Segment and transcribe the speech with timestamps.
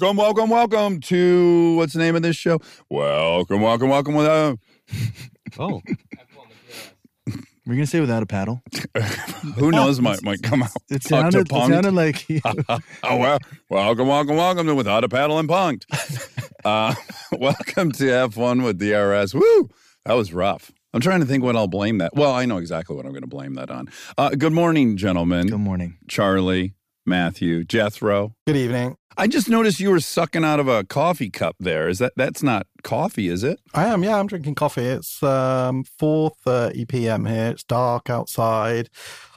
[0.00, 2.58] Welcome, welcome, welcome to what's the name of this show?
[2.88, 4.16] Welcome, welcome, welcome.
[4.16, 4.54] Uh,
[5.58, 5.82] Oh.
[7.66, 8.62] We're gonna say without a paddle.
[9.56, 10.00] who knows?
[10.00, 10.70] Might might come out.
[10.88, 12.80] It sounded, it sounded like oh
[13.18, 15.84] well, welcome, welcome, welcome to Without a Paddle and Punked.
[16.64, 16.94] Uh,
[17.32, 19.34] welcome to Have Fun with DRS.
[19.34, 19.68] Woo,
[20.06, 20.72] that was rough.
[20.94, 22.14] I'm trying to think what I'll blame that.
[22.14, 23.88] Well, I know exactly what I'm going to blame that on.
[24.16, 25.46] Uh, good morning, gentlemen.
[25.48, 25.98] good morning.
[26.08, 26.74] Charlie,
[27.06, 28.34] Matthew, Jethro.
[28.46, 28.96] Good evening.
[29.16, 31.88] I just noticed you were sucking out of a coffee cup there.
[31.88, 33.60] Is that that's not coffee, is it?
[33.74, 34.84] I am, yeah, I'm drinking coffee.
[34.86, 37.26] It's um 4:30 p.m.
[37.26, 37.48] here.
[37.48, 38.88] It's dark outside.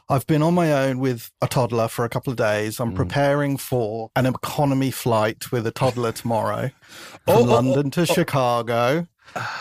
[0.09, 2.79] I've been on my own with a toddler for a couple of days.
[2.79, 6.69] I'm preparing for an economy flight with a toddler tomorrow
[7.25, 9.07] from Oh, oh, London to Chicago.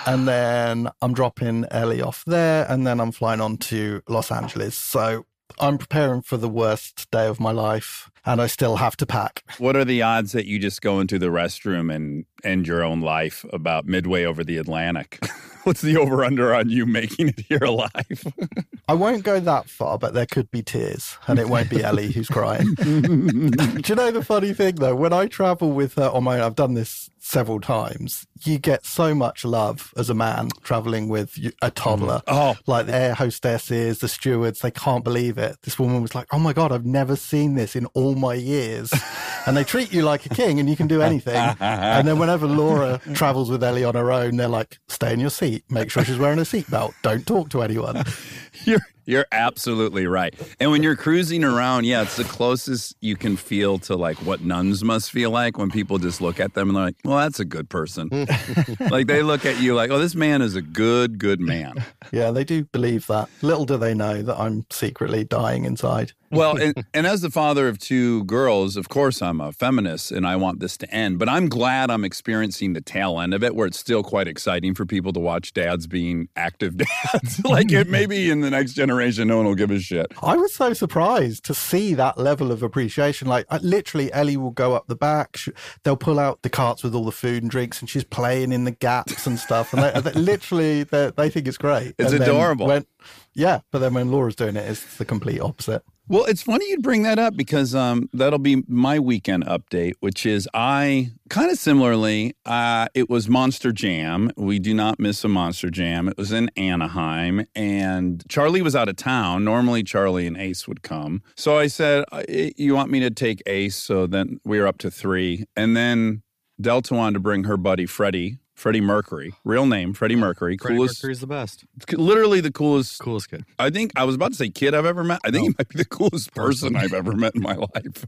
[0.05, 4.75] And then I'm dropping Ellie off there and then I'm flying on to Los Angeles.
[4.75, 5.25] So
[5.58, 9.43] I'm preparing for the worst day of my life and I still have to pack.
[9.59, 13.00] What are the odds that you just go into the restroom and end your own
[13.00, 15.19] life about midway over the Atlantic?
[15.65, 18.25] What's the over under on you making it here alive?
[18.88, 22.10] I won't go that far, but there could be tears, and it won't be Ellie
[22.10, 22.75] who's crying.
[22.75, 24.97] Do you know the funny thing though?
[24.97, 28.26] When I travel with her on my own, I've done this several times.
[28.44, 32.20] You get so much love as a man traveling with a toddler.
[32.28, 32.34] Mm.
[32.43, 32.54] Oh.
[32.66, 35.56] like the air hostesses, the stewards, they can't believe it.
[35.62, 38.93] This woman was like, "Oh my god, I've never seen this in all my years,"
[39.47, 41.37] and they treat you like a king, and you can do anything.
[41.60, 45.31] and then whenever Laura travels with Ellie on her own, they're like, "Stay in your
[45.31, 45.64] seat.
[45.70, 46.93] Make sure she's wearing a seatbelt.
[47.03, 48.04] Don't talk to anyone."
[48.64, 50.32] You're you're absolutely right.
[50.60, 54.42] And when you're cruising around, yeah, it's the closest you can feel to like what
[54.42, 57.40] nuns must feel like when people just look at them and they're like, "Well, that's
[57.40, 58.08] a good person."
[58.90, 62.30] like they look at you like, "Oh, this man is a good, good man." Yeah,
[62.30, 63.28] they do believe that.
[63.42, 66.12] Little do they know that I'm secretly dying inside.
[66.32, 70.26] Well, and, and as the father of two girls, of course, I'm a feminist and
[70.26, 71.19] I want this to end.
[71.19, 74.75] But I'm glad I'm experiencing the tail end of it, where it's still quite exciting
[74.75, 76.76] for people to watch dads being active
[77.12, 77.44] dads.
[77.44, 80.06] like it, maybe in the next generation, no one will give a shit.
[80.22, 83.28] I was so surprised to see that level of appreciation.
[83.28, 85.38] Like, literally, Ellie will go up the back.
[85.84, 88.64] They'll pull out the carts with all the food and drinks, and she's playing in
[88.64, 89.72] the gaps and stuff.
[89.75, 91.94] And they, they, literally, they, they think it's great.
[91.99, 92.66] It's And adorable.
[92.66, 92.87] When,
[93.34, 95.82] yeah, but then when Laura's doing it, it's the complete opposite.
[96.12, 100.27] Well, it's funny you'd bring that up because um, that'll be my weekend update, which
[100.27, 104.31] is I kind of similarly, uh, it was Monster Jam.
[104.37, 106.09] We do not miss a Monster Jam.
[106.09, 109.47] It was in Anaheim, and Charlie was out of town.
[109.47, 111.23] Normally, Charlie and Ace would come.
[111.34, 113.77] So I said, "Uh, You want me to take Ace?
[113.77, 115.47] So then we were up to three.
[115.56, 116.25] And then
[116.61, 118.37] Delta wanted to bring her buddy Freddie.
[118.54, 121.64] Freddie Mercury, real name, Freddie Mercury, Freddie coolest, Mercury's the best.
[121.92, 123.44] literally the coolest Coolest kid.
[123.58, 125.20] I think I was about to say kid I've ever met.
[125.24, 128.04] I think he might be the coolest person I've ever met in my life.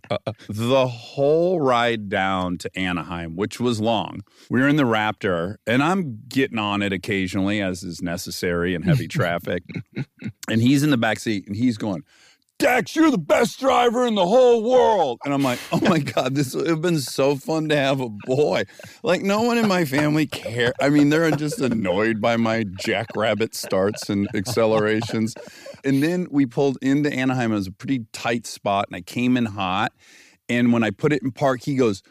[0.49, 5.83] the whole ride down to Anaheim, which was long, we were in the Raptor, and
[5.83, 9.63] I'm getting on it occasionally as is necessary in heavy traffic.
[10.49, 12.03] and he's in the back seat, and he's going.
[12.59, 15.19] Dex, you're the best driver in the whole world.
[15.25, 18.09] And I'm like, oh my God, this would have been so fun to have a
[18.09, 18.63] boy.
[19.03, 20.73] Like, no one in my family care.
[20.81, 25.35] I mean, they're just annoyed by my jackrabbit starts and accelerations.
[25.85, 27.51] And then we pulled into Anaheim.
[27.51, 29.93] It was a pretty tight spot, and I came in hot.
[30.49, 32.03] And when I put it in park, he goes,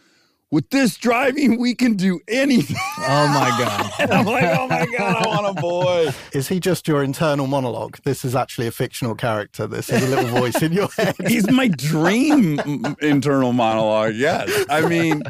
[0.53, 2.77] with this driving, we can do anything.
[3.00, 3.91] Oh my god.
[4.11, 6.11] I'm like, oh my God, I want a boy.
[6.31, 7.97] Is he just your internal monologue?
[8.03, 9.65] This is actually a fictional character.
[9.65, 11.15] This is a little voice in your head.
[11.27, 12.59] He's my dream
[13.01, 14.13] internal monologue.
[14.13, 14.65] Yes.
[14.69, 15.23] I mean,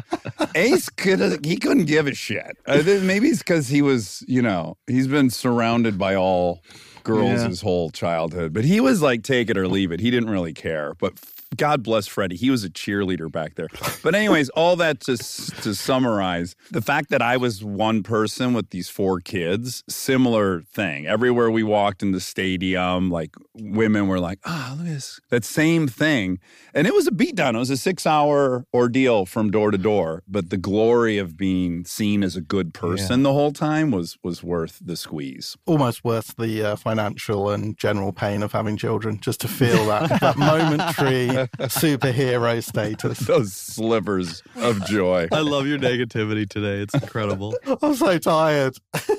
[0.54, 2.58] Ace could he couldn't give a shit.
[2.66, 6.60] Uh, I maybe it's because he was, you know, he's been surrounded by all
[7.02, 7.48] girls Yeah.
[7.48, 8.52] his whole childhood.
[8.52, 10.00] But he was like, take it or leave it.
[10.00, 10.94] He didn't really care.
[10.98, 11.14] But
[11.56, 12.36] God bless Freddie.
[12.36, 13.68] He was a cheerleader back there.
[14.02, 18.70] But anyways, all that to to summarize, the fact that I was one person with
[18.70, 21.06] these four kids, similar thing.
[21.06, 25.44] Everywhere we walked in the stadium, like women were like, "Ah, look at this." That
[25.44, 26.38] same thing.
[26.74, 27.54] And it was a beatdown.
[27.54, 32.24] It was a 6-hour ordeal from door to door, but the glory of being seen
[32.24, 35.56] as a good person the whole time was was worth the squeeze.
[35.66, 40.20] Almost worth the uh, financial and general pain of having children, just to feel that,
[40.20, 43.18] that momentary superhero status.
[43.26, 45.28] Those slivers of joy.
[45.32, 46.78] I love your negativity today.
[46.78, 47.56] It's incredible.
[47.82, 48.76] I'm so tired.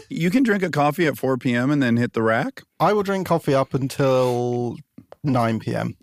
[0.10, 1.72] You can drink a coffee at 4 p.m.
[1.72, 2.62] and then hit the rack.
[2.80, 4.78] I will drink coffee up until
[5.24, 5.96] 9 p.m.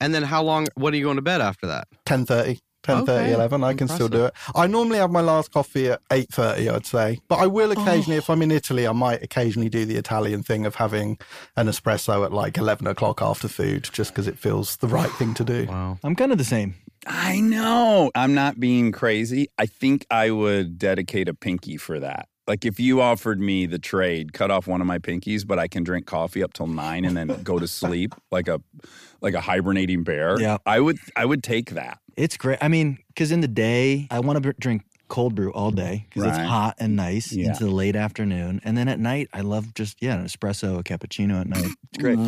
[0.00, 0.68] And then how long?
[0.74, 1.88] What are you going to bed after that?
[2.06, 2.58] 10.30.
[2.84, 3.64] 10.30, Okay, 11.
[3.64, 4.34] I can still do it.
[4.54, 7.18] I normally have my last coffee at 8.30, I'd say.
[7.28, 7.82] But I will oh.
[7.82, 11.18] occasionally, if I'm in Italy, I might occasionally do the Italian thing of having
[11.56, 15.34] an espresso at like 11 o'clock after food, just because it feels the right thing
[15.34, 15.66] to do.
[15.78, 15.98] Wow.
[16.02, 16.76] I'm kind of the same.
[17.06, 18.10] I know.
[18.14, 19.48] I'm not being crazy.
[19.58, 22.28] I think I would dedicate a pinky for that.
[22.48, 25.68] Like if you offered me the trade, cut off one of my pinkies, but I
[25.68, 28.60] can drink coffee up till nine and then go to sleep like a
[29.20, 30.40] like a hibernating bear.
[30.40, 30.56] Yeah.
[30.64, 31.98] I would I would take that.
[32.16, 32.58] It's great.
[32.62, 36.22] I mean, because in the day, I want to drink cold brew all day because
[36.24, 36.40] Right.
[36.40, 37.48] it's hot and nice Yeah.
[37.48, 38.60] into the late afternoon.
[38.64, 41.70] And then at night, I love just, yeah, an espresso, a cappuccino at night.
[41.92, 42.18] It's great.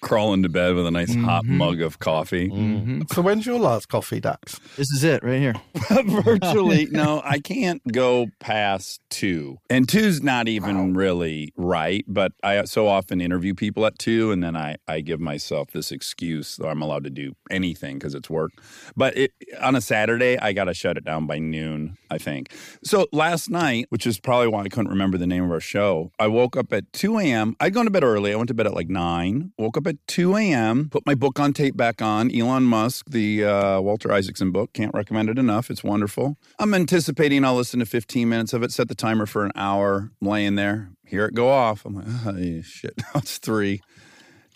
[0.00, 1.48] Crawl into bed with a nice hot Mhm.
[1.56, 2.48] mug of coffee.
[2.48, 4.58] hmm So when's your last coffee, Dax?
[4.76, 5.54] This is it right here.
[6.22, 9.58] Virtually, no, I can't go past two.
[9.70, 14.42] And two's not even really right, but I so often interview people at two, and
[14.42, 18.28] then I, I give myself this excuse that I'm allowed to do anything because it's
[18.30, 18.50] work.
[18.96, 22.52] But it, on a Saturday, I got to shut it down by noon, I think.
[22.82, 26.10] So last night, which is probably why I couldn't remember the name of our show,
[26.18, 27.54] I woke up at 2 a.m.
[27.60, 28.32] I'd gone to bed early.
[28.32, 31.38] I went to bed at like 9, woke up at 2 a.m., put my book
[31.38, 34.72] on tape back on, Elon Musk, the uh, Walter Isaacson book.
[34.72, 35.70] Can't recommend it enough.
[35.70, 36.36] It's wonderful.
[36.58, 40.10] I'm anticipating I'll listen to 15 minutes of it, set the timer for an hour,
[40.20, 41.84] I'm laying there, hear it go off.
[41.84, 43.82] I'm like, oh, shit, now it's three.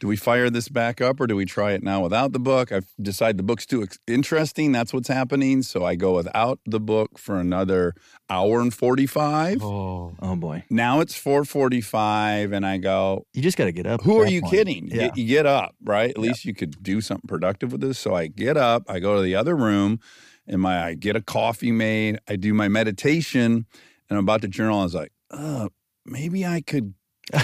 [0.01, 2.71] Do we fire this back up or do we try it now without the book?
[2.71, 4.71] I've decided the book's too ex- interesting.
[4.71, 5.63] That's what's happening.
[5.63, 7.95] So I go without the book for another
[8.31, 9.61] hour and 45.
[9.61, 10.15] Oh.
[10.23, 10.63] Oh boy.
[10.71, 14.03] Now it's 445 and I go, You just got to get up.
[14.03, 14.53] who are you point.
[14.53, 14.89] kidding?
[14.89, 15.05] Yeah.
[15.17, 16.11] You, you get up, right?
[16.11, 17.99] At least you could do something productive with this.
[17.99, 19.99] So I get up, I go to the other room,
[20.47, 23.67] and my I get a coffee made, I do my meditation,
[24.09, 24.79] and I'm about to journal.
[24.81, 25.71] I was like, oh,
[26.07, 26.95] maybe I could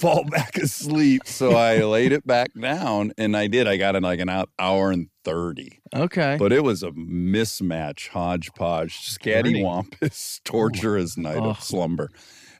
[0.00, 1.22] fall back asleep.
[1.26, 3.68] So I laid it back down, and I did.
[3.68, 5.80] I got in like an hour and 30.
[5.94, 6.36] Okay.
[6.38, 11.50] But it was a mismatch, hodgepodge, scattywampus, torturous night Oh.
[11.50, 12.08] of slumber.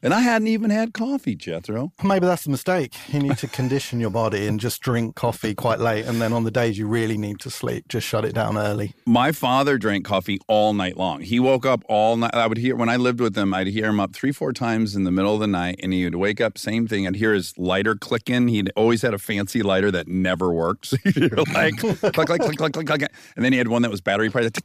[0.02, 1.92] And I hadn't even had coffee, Jethro.
[2.02, 2.94] Maybe that's the mistake.
[3.12, 6.06] You need to condition your body and just drink coffee quite late.
[6.06, 8.94] And then on the days you really need to sleep, just shut it down early.
[9.04, 11.20] My father drank coffee all night long.
[11.20, 12.32] He woke up all night.
[12.32, 14.96] I would hear when I lived with him, I'd hear him up three, four times
[14.96, 17.06] in the middle of the night, and he would wake up, same thing.
[17.06, 18.48] I'd hear his lighter clicking.
[18.48, 20.86] He'd always had a fancy lighter that never worked.
[20.86, 23.12] So you'd hear like click, click, click, click, click, click.
[23.36, 24.56] And then he had one that was battery powered.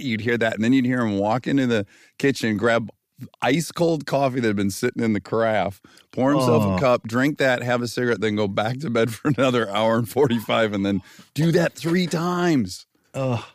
[0.00, 1.86] You'd hear that, and then you'd hear him walk into the
[2.18, 2.90] kitchen, grab
[3.40, 5.80] ice cold coffee that had been sitting in the carafe,
[6.12, 6.76] pour himself Oh.
[6.76, 9.96] a cup, drink that, have a cigarette, then go back to bed for another hour
[9.98, 11.00] and 45, and then
[11.34, 12.86] do that three times.
[13.14, 13.46] Oh,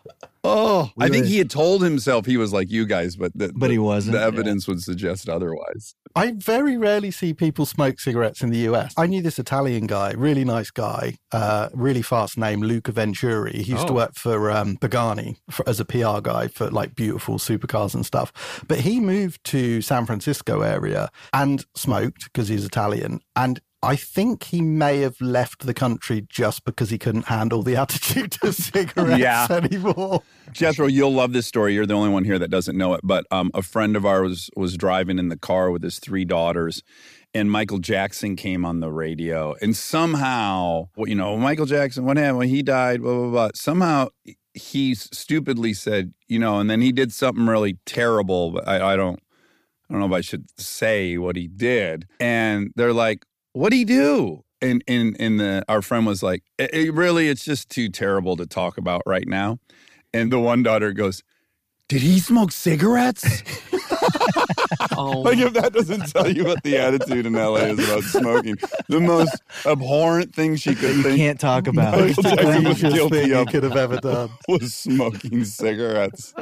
[0.50, 1.28] Oh, I think Really?
[1.28, 4.20] he had told himself he was like you guys, but the, But he wasn't, The
[4.20, 4.28] yeah.
[4.28, 5.94] evidence would suggest otherwise.
[6.16, 8.94] I very rarely see people smoke cigarettes in the US.
[8.98, 13.62] I knew this Italian guy, really nice guy, uh, really fast name, Luca Venturi.
[13.62, 13.98] He used to Oh.
[13.98, 18.64] work for um, Pagani for, as a PR guy for like beautiful supercars and stuff.
[18.70, 23.20] But he moved to San Francisco area and smoked because he's Italian.
[23.36, 27.76] And I think he may have left the country just because he couldn't handle the
[27.82, 29.48] attitude to cigarettes Yeah.
[29.52, 30.24] anymore.
[30.52, 31.74] Jethro, you'll love this story.
[31.76, 33.02] You're the only one here that doesn't know it.
[33.04, 36.82] But um, a friend of ours was driving in the car with his three daughters,
[37.36, 39.54] and Michael Jackson came on the radio.
[39.62, 42.40] And somehow, you know, Michael Jackson, what happened?
[42.40, 43.50] When he died, blah, blah, blah.
[43.54, 44.08] Somehow
[44.56, 48.50] he stupidly said, you know, and then he did something really terrible.
[48.52, 49.20] But I, I don't,
[49.88, 52.08] I don't know if I should say what he did.
[52.20, 53.24] And they're like,
[53.58, 54.44] what'd he do?
[54.62, 58.36] And, and, and the, our friend was like, it, it really, it's just too terrible
[58.38, 59.60] to talk about right now.
[60.14, 61.24] And the one daughter goes,
[61.90, 63.44] Did he smoke cigarettes?
[64.98, 68.58] Oh, like if that doesn't tell you what the attitude in LA is about smoking,
[68.88, 72.00] the most abhorrent thing she could You think can't talk about.
[72.00, 74.30] Michael Jackson was guilty thing you of could have ever done.
[74.48, 76.34] was smoking cigarettes.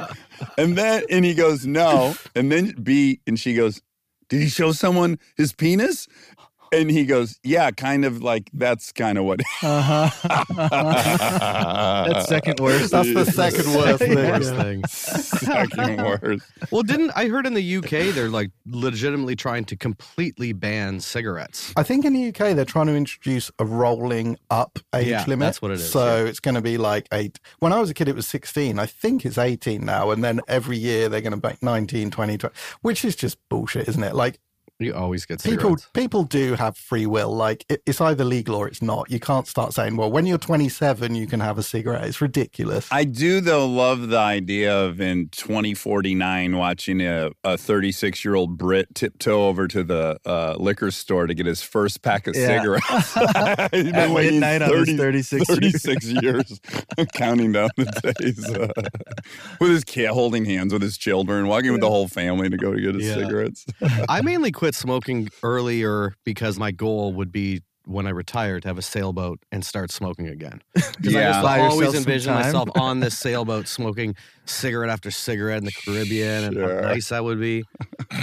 [0.56, 2.14] And then and he goes, no.
[2.34, 3.82] And then B and she goes,
[4.28, 6.08] Did he show someone his penis?
[6.72, 10.10] And he goes, Yeah, kind of like that's kind of what Uh-huh.
[12.06, 12.90] That's second worst.
[12.90, 14.14] That's the second worst thing.
[14.14, 14.62] worst yeah.
[14.62, 14.84] thing.
[14.86, 16.44] second worst.
[16.70, 21.72] Well, didn't I heard in the UK they're like legitimately trying to completely ban cigarettes?
[21.76, 25.46] I think in the UK they're trying to introduce a rolling up age Yeah, limit.
[25.46, 27.38] that's what it is, So it's going to be like eight.
[27.60, 28.78] When I was a kid, it was 16.
[28.78, 30.10] I think it's 18 now.
[30.10, 33.88] And then every year they're going to make 19, 20, 20, which is just bullshit,
[33.88, 34.14] isn't it?
[34.14, 34.38] Like
[34.78, 35.88] You always get people, cigarettes.
[35.94, 37.34] people do have free will.
[37.34, 39.10] Like it, it's either legal or it's not.
[39.10, 42.04] You can't start saying, well, when you're 27, you can have a cigarette.
[42.04, 42.86] It's ridiculous.
[42.92, 48.94] I do though love the idea of in 2049 watching a 36 year old Brit
[48.94, 52.46] tiptoe over to the uh, liquor store to get his first pack of Yeah.
[52.60, 53.14] cigarettes.
[53.70, 56.60] Been At waiting midnight on his 36 36 years,
[57.14, 58.68] counting down the days uh,
[59.58, 62.74] with his kid holding hands with his children, walking with the whole family to go
[62.74, 63.14] to get his Yeah.
[63.14, 63.64] cigarettes.
[64.08, 68.78] I mainly quit smoking earlier because my goal would be when I retire to have
[68.78, 70.62] a sailboat and start smoking again.
[70.96, 71.28] Because I Yeah.
[71.32, 74.16] just Buy always envision myself on this sailboat smoking
[74.48, 76.82] cigarette after cigarette in the Caribbean and Sure.
[76.82, 77.64] how nice that would be.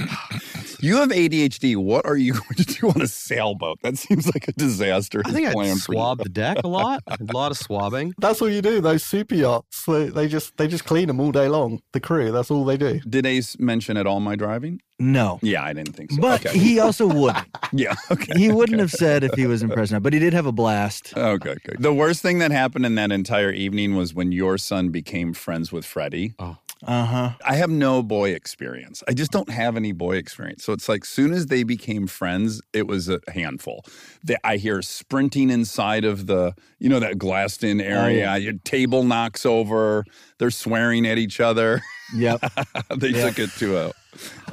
[0.83, 1.77] You have ADHD.
[1.77, 3.79] What are you going to do on a sailboat?
[3.83, 5.21] That seems like a disaster.
[5.23, 7.01] I think I'd for swab the deck a lot.
[7.07, 8.13] A lot of swabbing.
[8.17, 8.81] That's all you do.
[8.81, 11.79] Those super yachts, they, they just they just clean them all day long.
[11.93, 12.99] The crew, that's all they do.
[13.01, 14.81] Did Ace mention at all my driving?
[14.99, 15.39] No.
[15.41, 16.21] Yeah, I didn't think so.
[16.21, 16.57] But okay.
[16.57, 17.47] he also wouldn't.
[17.71, 18.33] yeah, okay.
[18.37, 21.13] He wouldn't have said if he was impressed enough, but he did have a blast.
[21.15, 21.75] Okay, okay.
[21.79, 25.71] The worst thing that happened in that entire evening was when your son became friends
[25.71, 26.35] with Freddie.
[26.85, 27.29] Uh huh.
[27.45, 29.03] I have no boy experience.
[29.07, 30.65] I just don't have any boy experience.
[30.65, 33.85] So it's like soon as they became friends, it was a handful.
[34.21, 38.35] They, I hear sprinting inside of the, you know, that glassed in area.
[38.37, 40.03] Your table knocks over.
[40.39, 41.81] They're swearing at each other.
[42.13, 42.41] Yep.
[42.97, 43.29] they Yeah.
[43.29, 43.91] took it to a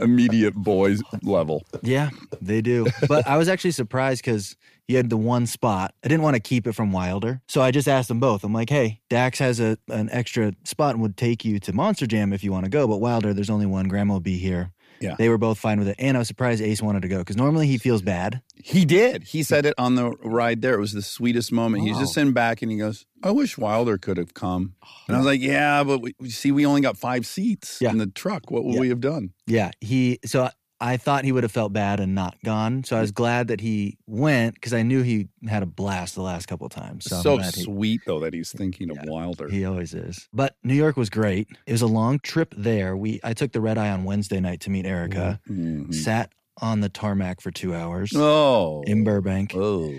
[0.01, 1.65] immediate boys level.
[1.83, 2.87] Yeah, they do.
[3.09, 4.55] But I was actually surprised because
[4.91, 5.95] he had the one spot.
[6.03, 7.41] I didn't want to keep it from Wilder.
[7.47, 8.43] So I just asked them both.
[8.43, 12.09] I'm like, hey, Dax has a, an extra spot and would take you to Monster
[12.09, 12.89] Jam if you want to go.
[12.89, 13.87] But Wilder, there's only one.
[13.87, 14.73] Grandma will be here.
[15.01, 15.15] Yeah.
[15.17, 15.95] They were both fine with it.
[16.01, 18.43] And I was surprised Ace wanted to go because normally he feels bad.
[18.57, 19.23] He did.
[19.23, 20.75] He said it on the ride there.
[20.75, 21.85] It was the sweetest moment.
[21.85, 22.15] He's just oh.
[22.15, 24.75] sitting back and he goes, I wish Wilder could have come.
[24.85, 27.79] Oh, and I was like, yeah, but we, we- see, we only got five seats
[27.81, 27.91] Yeah.
[27.91, 28.51] in the truck.
[28.51, 28.81] What would Yeah.
[28.81, 29.35] we have done?
[29.47, 29.71] Yeah.
[29.81, 32.85] He, so I, thought he would have felt bad and not gone.
[32.85, 36.23] So I was glad that he went because I knew he had a blast the
[36.23, 37.05] last couple of times.
[37.05, 39.03] So, So, I'm he- sweet, though, that he's thinking Yeah.
[39.03, 39.49] of Wilder.
[39.49, 40.29] He always is.
[40.33, 41.49] But New York was great.
[41.67, 42.97] It was a long trip there.
[42.97, 45.41] We I took the red eye on Wednesday night to meet Erica.
[45.49, 45.95] Mhm.
[45.95, 46.33] Sat
[46.63, 48.83] on the tarmac for two hours Oh.
[48.87, 49.91] in Burbank, Oh.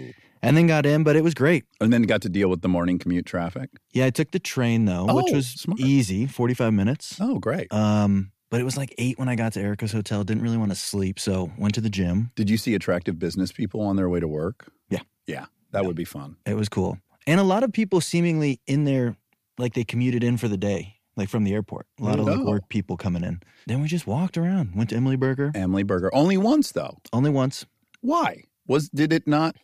[0.43, 1.03] and then got in.
[1.03, 1.65] But it was great.
[1.79, 3.69] And then got to deal with the morning commute traffic.
[3.93, 5.79] Yeah, I took the train though, which Oh, was smart.
[5.79, 7.17] easy, forty five minutes.
[7.19, 7.71] Oh, great.
[7.73, 10.24] Um, but it was like eight when I got to Erica's hotel.
[10.24, 12.29] Didn't really want to sleep, so went to the gym.
[12.36, 14.72] Did you see attractive business people on their way to work?
[14.89, 15.00] Yeah.
[15.25, 15.46] Yeah.
[15.72, 16.36] That would be fun.
[16.46, 19.15] It was cool, and a lot of people seemingly in there,
[19.58, 21.88] like they commuted in for the day, like from the airport.
[22.00, 22.46] A lot of like Oh.
[22.46, 23.41] work people coming in.
[23.67, 24.75] Then we just walked around.
[24.75, 26.13] Went to Emily Burger Emily Burger.
[26.13, 26.98] Only once, though.
[27.13, 27.65] only once.
[28.01, 28.43] Why?
[28.67, 29.55] Was Did it not?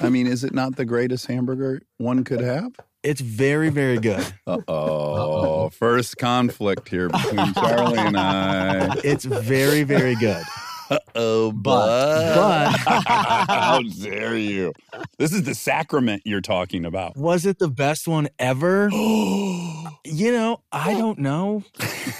[0.00, 2.72] I mean, is it not the greatest hamburger one could have?
[3.02, 4.24] It's very very good.
[4.46, 5.68] Uh oh.
[5.70, 8.96] First conflict here between Charlie and I.
[9.04, 10.42] It's very very good.
[11.16, 12.76] Oh, But- but.
[13.48, 14.72] How dare you?
[15.18, 17.16] This is the sacrament you're talking about.
[17.16, 18.88] Was it the best one ever?
[20.08, 21.64] You know, I don't know.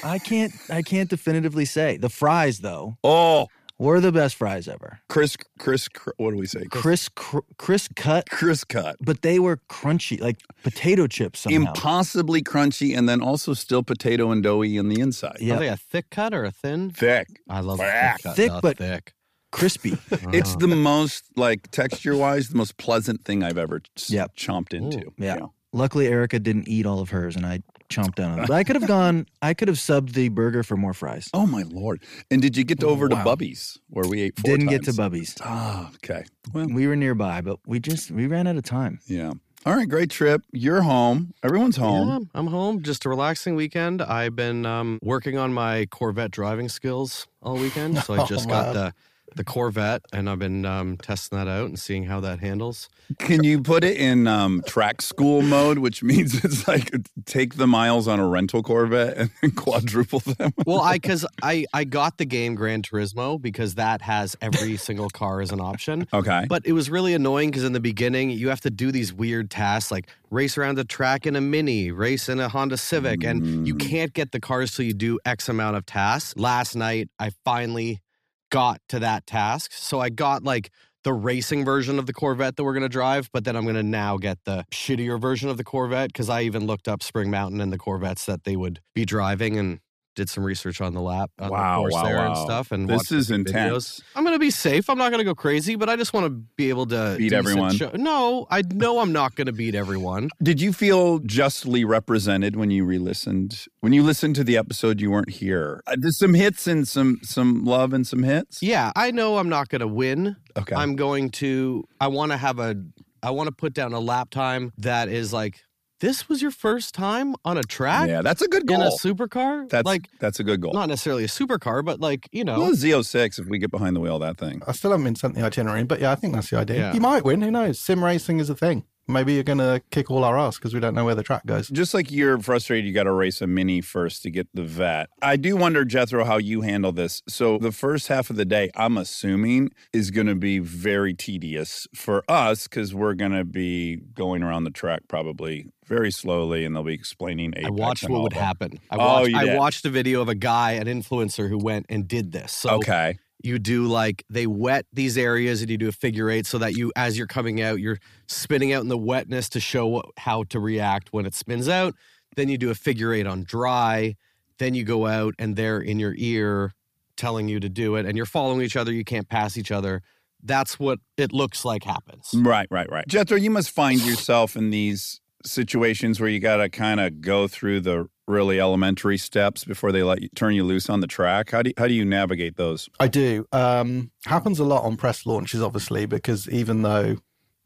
[0.03, 1.97] I can't I can't definitively say.
[1.99, 3.47] The fries though oh,
[3.79, 5.01] were the best fries ever.
[5.09, 6.65] Chris, Chris, Chris what do we say?
[6.71, 8.97] Chris cr- Chris cut, Chris cut.
[9.01, 11.59] but they were crunchy like potato chips somehow.
[11.59, 15.37] Impossibly crunchy and then also still potato and doughy in the inside.
[15.41, 15.55] Yeah.
[15.57, 16.91] Are they a thick cut or a thin?
[16.91, 17.29] Thick.
[17.49, 17.89] I love Thick.
[17.93, 18.37] thick cut.
[18.37, 19.13] Thick, No, but- thick.
[19.53, 19.97] Crispy.
[20.35, 20.59] It's oh.
[20.59, 24.37] the most, like, texture wise, the most pleasant thing I've ever s- Yep.
[24.37, 25.13] chomped into.
[25.17, 25.39] Yeah.
[25.73, 28.49] Luckily Erica didn't eat all of hers and I chomped down on it.
[28.49, 31.29] But I could have gone I could have subbed the burger for more fries.
[31.35, 32.03] Oh, my Lord.
[32.31, 33.25] And did you get to over to Wow.
[33.25, 34.97] Bubby's where we ate four Didn't get to times?
[34.97, 35.35] Bubby's.
[35.43, 36.25] Ah, okay.
[36.53, 39.01] Well, We were nearby, but we just we ran out of time.
[39.07, 39.33] yeah.
[39.65, 40.43] All right, great trip.
[40.53, 41.35] You're home.
[41.43, 42.09] Everyone's home.
[42.09, 42.83] Yeah, I'm home.
[42.83, 44.01] Just a relaxing weekend.
[44.01, 47.99] I've been um, working on my Corvette driving skills all weekend.
[47.99, 48.75] So I Oh, just got man.
[48.75, 48.95] the
[49.37, 52.89] the Corvette, and I've been um, testing that out and seeing how that handles.
[53.19, 56.91] Can you put it in um, track school mode, which means it's like
[57.25, 60.53] take the miles on a rental Corvette and then quadruple them?
[60.67, 65.09] Well, I because I I got the game Gran Turismo because that has every single
[65.11, 66.09] car as an option.
[66.13, 66.47] Okay.
[66.49, 69.51] But it was really annoying because in the beginning you have to do these weird
[69.51, 73.67] tasks like race around the track in a Mini, race in a Honda Civic, and
[73.67, 73.81] you Mm.
[73.81, 76.35] can't get the cars till you do X amount of tasks.
[76.37, 78.01] Last night I finally
[78.51, 80.71] got to that task, so I got like
[81.05, 83.77] the racing version of the Corvette that we're going to drive, but then I'm going
[83.77, 87.31] to now get the shittier version of the Corvette because I even looked up Spring
[87.31, 89.79] Mountain and the Corvettes that they would be driving and
[90.17, 92.73] did some research on the lap, on Wow, the course wow, there and stuff.
[92.73, 93.49] And This is some videos.
[93.49, 94.03] intense.
[94.17, 94.91] I'm going to be safe.
[94.91, 97.33] I'm not going to go crazy, but I just want to be able to Beat
[97.33, 97.77] everyone.
[97.77, 97.91] Show.
[97.95, 100.31] No, I know I'm not going to beat everyone.
[100.43, 103.67] Did you feel justly represented when you re-listened?
[103.81, 105.83] When you listened to the episode, you weren't here.
[105.87, 108.63] Uh, There's some hits and some some love and some hits.
[108.63, 110.37] Yeah, I know I'm not going to win.
[110.57, 110.75] Okay.
[110.75, 111.85] I'm going to.
[112.01, 112.75] I want to have a.
[113.23, 115.61] I want to put down a lap time that is like.
[116.01, 118.83] This was your first time on a track yeah, that's a good goal.
[118.83, 119.67] in a supercar.
[119.69, 120.75] that's like that's a good goal.
[120.75, 122.59] not necessarily a supercar, but like you know.
[122.61, 124.63] well, Z06 if we get behind the wheel of that thing.
[124.67, 126.77] I still haven't been sent the itinerary, but yeah, I think that's the idea.
[126.77, 126.95] Yeah.
[126.95, 127.41] You might win.
[127.41, 127.79] Who knows?
[127.79, 128.85] Sim racing is a thing.
[129.09, 131.47] Maybe you're going to kick all our ass because we don't know where the track
[131.47, 131.69] goes.
[131.69, 135.09] Just like you're frustrated, you got to race a mini first to get the Vette.
[135.23, 137.23] I do wonder, Jethro, how you handle this.
[137.29, 141.87] So the first half of the day, I'm assuming, is going to be very tedious
[141.95, 146.75] for us because we're going to be going around the track probably very slowly, and
[146.75, 147.55] they'll be explaining.
[147.65, 148.39] I watched what would that.
[148.43, 148.81] happen.
[148.91, 151.87] I Oh, watched, you I watched a video of a guy, an influencer, who went
[151.89, 152.53] and did this.
[152.53, 153.19] So Okay.
[153.43, 156.75] you do like they wet these areas and you do a figure eight so that
[156.75, 160.43] you as you're coming out you're spinning out in the wetness to show what, how
[160.45, 161.95] to react when it spins out
[162.37, 164.15] then you do a figure eight on dry
[164.59, 166.73] then you go out and they're in your ear
[167.19, 170.01] telling you to do it and you're following each other you can't pass each other
[170.43, 173.07] that's what it looks like happens Right, right, right.
[173.07, 177.49] Jethro, you must find yourself in these situations where you got to kind of go
[177.49, 181.51] through the really elementary steps before they let you turn you loose on the track.
[181.51, 182.89] How do you, how do you navigate those?
[182.99, 183.47] I do.
[183.53, 187.17] Um, happens a lot on press launches, obviously, because even though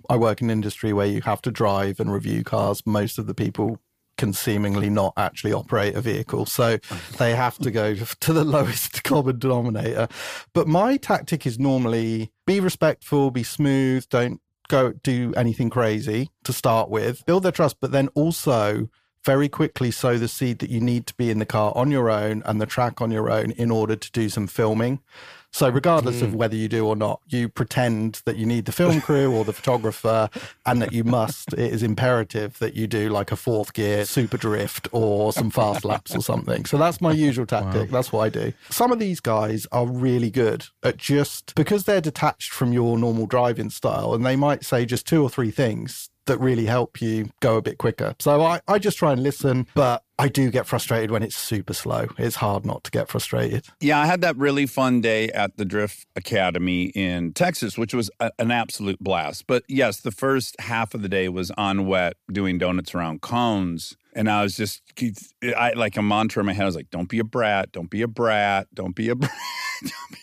[0.08, 3.26] I work in an industry where you have to drive and review cars, most of
[3.26, 3.78] the people
[4.18, 6.44] can seemingly not actually operate a vehicle.
[6.44, 6.78] So
[7.18, 10.08] they have to go to the lowest common denominator.
[10.52, 14.40] But my tactic is normally be respectful, be smooth, don't
[14.71, 18.89] go do anything crazy to start with, build their trust, but then also
[19.25, 22.09] very quickly sow the seed that you need to be in the car on your
[22.09, 25.00] own and the track on your own in order to do some filming.
[25.52, 26.36] So, regardless of hmm.
[26.36, 29.52] whether you do or not, you pretend that you need the film crew or the
[29.52, 30.30] photographer
[30.65, 34.36] and that you must, it is imperative that you do like a fourth gear super
[34.36, 36.65] drift or some fast laps or something.
[36.65, 37.91] So, that's my usual tactic.
[37.91, 38.52] That's what I do.
[38.71, 43.26] Some of these guys are really good at just because they're detached from your normal
[43.26, 47.30] driving style and they might say just two or three things that really help you
[47.41, 48.15] go a bit quicker.
[48.19, 51.73] So I, I just try and listen, but I do get frustrated when it's super
[51.73, 52.09] slow.
[52.19, 53.67] It's hard not to get frustrated.
[53.80, 58.11] Yeah, I had that really fun day at the Drift Academy in Texas, which was
[58.21, 59.47] a, an absolute blast.
[59.47, 63.97] But yes, the first half of the day was on wet doing donuts around cones.
[64.13, 64.83] And I was just,
[65.56, 66.65] I like a mantra in my head.
[66.65, 69.33] I was like, don't be a brat, don't be a brat, don't be a brat.
[69.83, 70.20] don't be a-"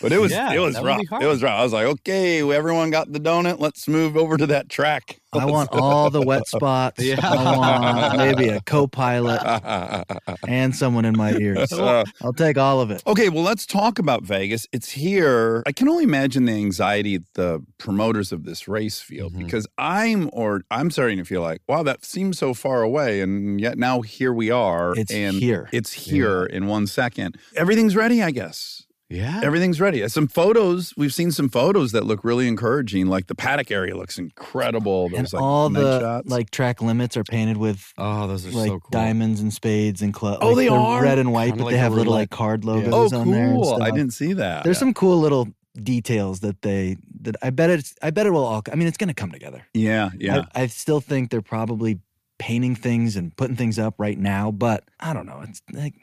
[0.00, 1.00] But it was Yeah, it was rough.
[1.00, 1.24] be.
[1.24, 1.58] It was rough.
[1.58, 3.58] I was like, okay, everyone got the donut.
[3.60, 5.20] Let's move over to that track.
[5.32, 7.02] I want all the wet spots.
[7.04, 7.20] Yeah.
[7.22, 9.40] I want maybe a co-pilot
[10.48, 11.72] and someone in my ears.
[11.72, 13.02] Uh, I'll take all of it.
[13.06, 14.66] Okay, well, let's talk about Vegas.
[14.72, 15.62] It's here.
[15.66, 19.38] I can only imagine the anxiety the promoters of this race feel Mhm.
[19.44, 23.60] because I'm or I'm starting to feel like, wow, that seems so far away, and
[23.60, 24.94] yet now here we are.
[24.96, 25.68] It's and here.
[25.72, 27.36] It's here in one second.
[27.54, 28.82] Everything's ready, I guess.
[29.10, 30.06] Yeah Everything's ready.
[30.08, 30.94] Some photos.
[30.96, 33.06] We've seen some photos that look really encouraging.
[33.06, 35.10] Like the paddock area looks incredible.
[35.14, 36.28] And like all the shots.
[36.28, 40.00] like track limits are painted with oh those are like so cool diamonds and spades
[40.00, 40.38] and clubs.
[40.42, 41.02] Oh, they are?
[41.02, 42.72] red and white, Kinda but like they have little like card Yeah.
[42.72, 43.46] logos oh, on there.
[43.48, 43.82] and cool!
[43.82, 44.64] I didn't see that.
[44.64, 48.44] There's some cool little details that they that I bet it's I bet it will
[48.44, 48.62] all.
[48.72, 49.66] I mean, it's going to come together.
[49.74, 50.44] Yeah, yeah.
[50.54, 52.00] I, I still think they're probably
[52.38, 55.42] painting things and putting things up right now, but I don't know.
[55.46, 55.94] It's like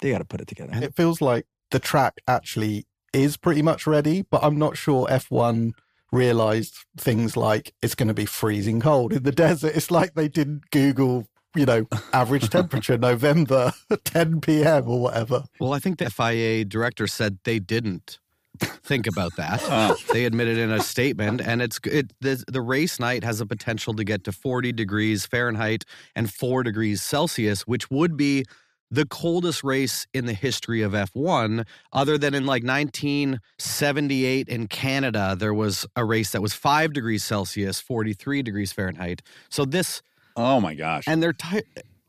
[0.00, 0.72] they got to put it together.
[0.74, 5.72] It feels like the track actually is pretty much ready, but I'm not sure F1
[6.12, 9.76] realized things like it's going to be freezing cold in the desert.
[9.76, 13.72] It's like they didn't Google, you know, average temperature November
[14.04, 14.88] 10 p.m.
[14.88, 15.44] or whatever.
[15.60, 18.18] well i think the fia director said they didn't
[18.60, 22.98] think about that Uh, they admitted in a statement and it's it the, the race
[23.00, 27.90] night has a potential to get to 40 degrees fahrenheit and 4 degrees celsius which
[27.90, 28.44] would be
[28.90, 35.36] the coldest race in the history of F1, other than in like 1978 in Canada,
[35.38, 39.22] there was a race that was five degrees Celsius, 43 degrees Fahrenheit.
[39.48, 40.02] So this,
[40.36, 41.04] Oh my gosh.
[41.06, 41.62] and they're ti-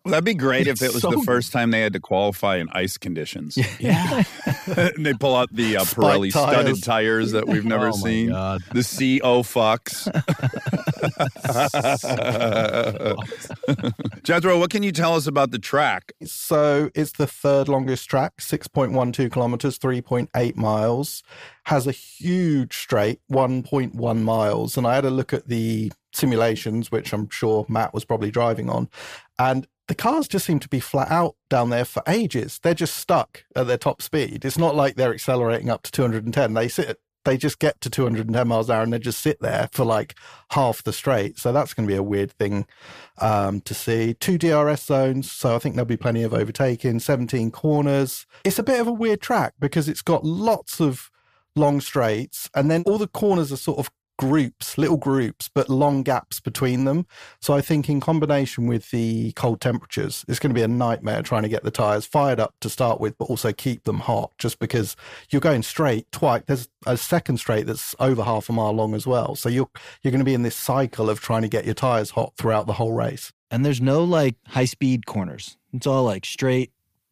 [0.03, 2.57] Well, that'd be great if it was so the first time they had to qualify
[2.57, 3.55] in ice conditions.
[3.79, 4.23] yeah.
[4.95, 6.53] and they pull out the uh, Pirelli tires.
[6.53, 8.29] studded tires that we've never Oh my seen.
[8.29, 8.61] God.
[8.73, 10.07] The CO fucks.
[14.23, 16.13] Jethro, what can you tell us about the track?
[16.23, 21.23] So it's the third longest track, 6.12 kilometers, 3.8 miles,
[21.65, 24.77] has a huge straight, 1.1 miles.
[24.77, 28.69] And I had a look at the simulations, which I'm sure Matt was probably driving
[28.69, 28.89] on.
[29.39, 32.61] And the cars just seem to be flat out down there for ages.
[32.63, 34.45] They're just stuck at their top speed.
[34.45, 36.53] It's not like they're accelerating up to 210.
[36.53, 39.67] They sit, they just get to 210 miles an hour and they just sit there
[39.73, 40.15] for like
[40.51, 41.37] half the straight.
[41.37, 42.67] So that's going to be a weird thing
[43.17, 44.13] um, to see.
[44.13, 47.01] Two DRS zones, so I think there'll be plenty of overtaking.
[47.01, 48.25] 17 corners.
[48.45, 51.11] It's a bit of a weird track because it's got lots of
[51.53, 56.03] long straights, and then all the corners are sort of groups, little groups, but long
[56.03, 57.05] gaps between them.
[57.41, 61.21] So I think in combination with the cold temperatures, it's going to be a nightmare
[61.21, 64.31] trying to get the tires fired up to start with, but also keep them hot.
[64.37, 64.95] Just because
[65.29, 69.07] you're going straight twice, there's a second straight that's over half a mile long as
[69.07, 69.35] well.
[69.35, 69.69] So you're
[70.01, 72.67] you're going to be in this cycle of trying to get your tires hot throughout
[72.67, 73.31] the whole race.
[73.49, 75.57] And there's no like high speed corners.
[75.73, 76.71] It's all like straight,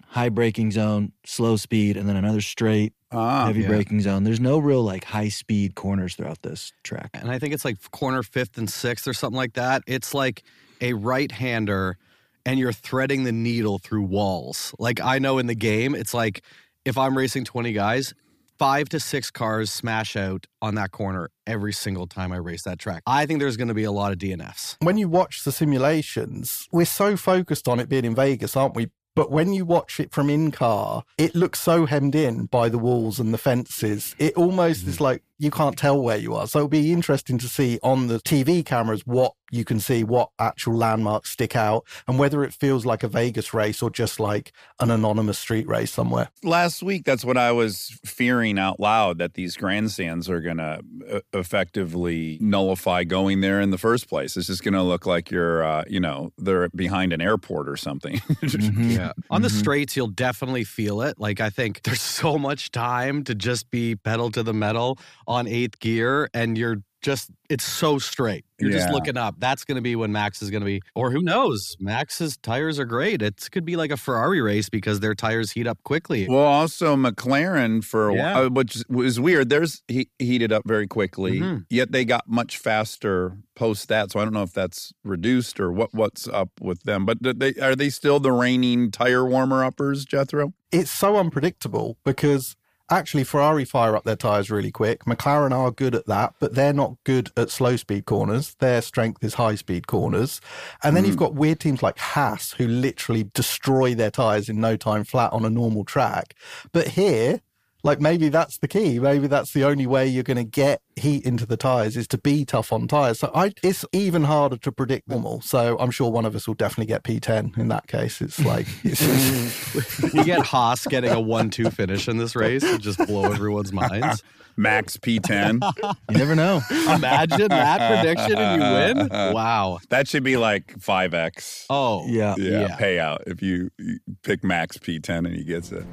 [0.10, 3.68] high braking zone, slow speed, and then another straight, Ah, heavy yeah.
[3.68, 4.24] braking zone.
[4.24, 7.10] There's no real like high speed corners throughout this track.
[7.14, 9.84] and I think it's like corner fifth and sixth or something like that.
[9.88, 10.44] It's like
[10.82, 11.98] a right hander
[12.46, 14.74] and you're threading the needle through walls.
[14.80, 16.44] Like I know in the game, it's like
[16.86, 18.14] if I'm racing 20 guys,
[18.58, 22.78] five to six cars smash out on that corner every single time I race that
[22.80, 23.04] track.
[23.08, 24.76] I think there's going to be a lot of DNFs.
[24.82, 28.90] when you watch the simulations, we're so focused on it being in Vegas, aren't we?
[29.16, 32.78] But when you watch it from in car, it looks so hemmed in by the
[32.78, 34.16] walls and the fences.
[34.18, 35.02] It almost is mm.
[35.02, 36.46] like you can't tell where you are.
[36.48, 40.30] So it'll be interesting to see on the TV cameras what you can see, what
[40.38, 44.52] actual landmarks stick out, and whether it feels like a Vegas race or just like
[44.80, 46.30] an anonymous street race somewhere.
[46.44, 50.80] last week that's what i was fearing out loud that these grandstands are going to
[51.12, 55.30] uh, effectively nullify going there in the first place it's just going to look like
[55.32, 58.96] you're uh, you know they're behind an airport or something Mhm.
[58.96, 59.12] Yeah.
[59.30, 59.60] On the Mhm.
[59.60, 61.20] straights, you'll definitely feel it.
[61.20, 64.98] Like, I think there's so much time to just be pedal to the metal
[65.30, 68.44] on eighth gear, and you're just, it's so straight.
[68.60, 69.36] You're just looking up.
[69.38, 71.78] That's going to be when Max is going to be, or who knows?
[71.80, 73.22] Max's tires are great.
[73.22, 76.28] It could be like a Ferrari race because their tires heat up quickly.
[76.28, 78.34] well also mclaren for a Yeah.
[78.34, 81.66] while which was weird theirs he, heated up very quickly Mhm.
[81.70, 85.72] yet they got much faster post that so i don't know if that's reduced or
[85.72, 90.04] what what's up with them but they are they still the reigning tire warmer uppers
[90.06, 92.56] jethro it's so unpredictable because
[92.90, 95.06] actually Ferrari fire up their tires really quick.
[95.06, 98.56] McLaren are good at that, but they're not good at slow speed corners.
[98.60, 100.42] Their strength is high speed corners.
[100.84, 101.20] And then you've hmm.
[101.20, 105.46] got weird teams like Haas who literally destroy their tires in no time flat on
[105.46, 106.36] a normal track.
[106.72, 107.42] But here,
[107.84, 109.00] like maybe that's the key.
[109.00, 112.18] Maybe that's the only way you're going to get heat into the tires is to
[112.18, 113.20] be tough on tires.
[113.20, 115.42] So I, it's even harder to predict normal.
[115.42, 118.22] So I'm sure one of us will definitely get P10 in that case.
[118.22, 122.80] It's like, it's you get Haas getting a 1 2 finish in this race and
[122.82, 124.24] just blow everyone's minds.
[124.58, 125.62] max p10
[126.10, 126.60] You never know.
[126.94, 129.10] Imagine that prediction and you win.
[129.34, 129.80] Wow.
[129.88, 132.36] that should be like 5x Oh, Yeah.
[132.38, 132.78] yeah, Yeah.
[132.78, 135.86] payout if you, you pick Max P10 and he gets it.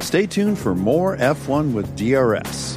[0.00, 2.76] Stay tuned for more F1 with DRS.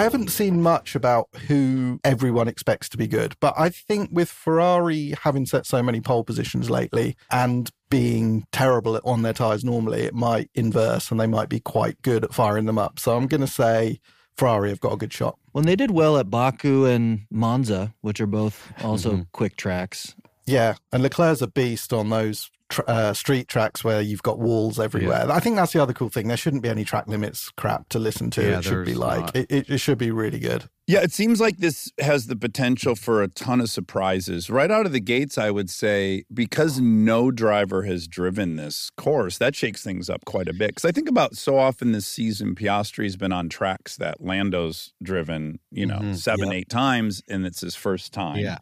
[0.00, 4.30] I haven't seen much about who everyone expects to be good, but I think with
[4.30, 10.00] Ferrari having set so many pole positions lately and being terrible on their tyres normally,
[10.04, 12.98] it might inverse and they might be quite good at firing them up.
[12.98, 14.00] So I'm going to say
[14.38, 15.38] Ferrari have got a good shot.
[15.52, 19.22] Well, they did well at Baku and Monza, which are both also Mm-hmm.
[19.32, 20.14] quick tracks.
[20.46, 24.80] Yeah, and Leclerc's a beast on those tr- uh, street tracks where you've got walls
[24.80, 25.30] everywhere.
[25.30, 26.28] I think that's the other cool thing.
[26.28, 28.42] There shouldn't be any track limits crap to listen to.
[28.42, 30.64] Yeah, it should be like it, it, it should be really good.
[30.86, 34.50] Yeah, it seems like this has the potential for a ton of surprises.
[34.50, 39.38] Right out of the gates, I would say, because no driver has driven this course,
[39.38, 40.70] that shakes things up quite a bit.
[40.70, 45.60] Because I think about so often this season, Piastri's been on tracks that Lando's driven,
[45.70, 46.16] you know, Mhm.
[46.16, 46.54] seven, Yep.
[46.56, 48.38] eight times, and it's his first time.
[48.38, 48.58] Yeah.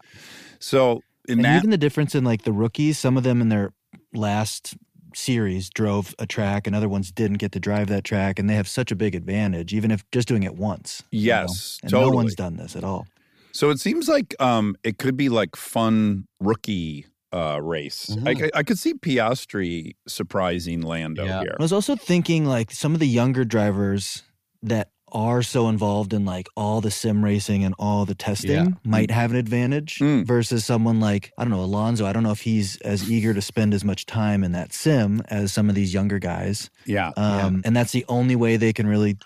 [0.59, 3.49] So in and that, even the difference in like the rookies, some of them in
[3.49, 3.73] their
[4.13, 4.77] last
[5.15, 8.55] series drove a track and other ones didn't get to drive that track and they
[8.55, 11.41] have such a big advantage even if just doing it once you know?
[11.43, 13.07] Yes, and no one's done this at all
[13.53, 18.07] So it seems like um, it could be like fun rookie uh, race.
[18.11, 18.27] Mhm.
[18.29, 21.41] I, I- I could see Piastri surprising Lando Yeah.
[21.41, 21.57] here.
[21.59, 24.23] I was also thinking like some of the younger drivers
[24.63, 28.69] that are so involved in like all the sim racing and all the testing Yeah.
[28.85, 30.25] might have an advantage Mm.
[30.27, 32.07] versus someone like I don't know Alonso.
[32.07, 35.23] I don't know if he's as eager to spend as much time in that sim
[35.29, 36.71] as some of these younger guys.
[36.87, 39.17] Yeah, Um, And that's the only way they can really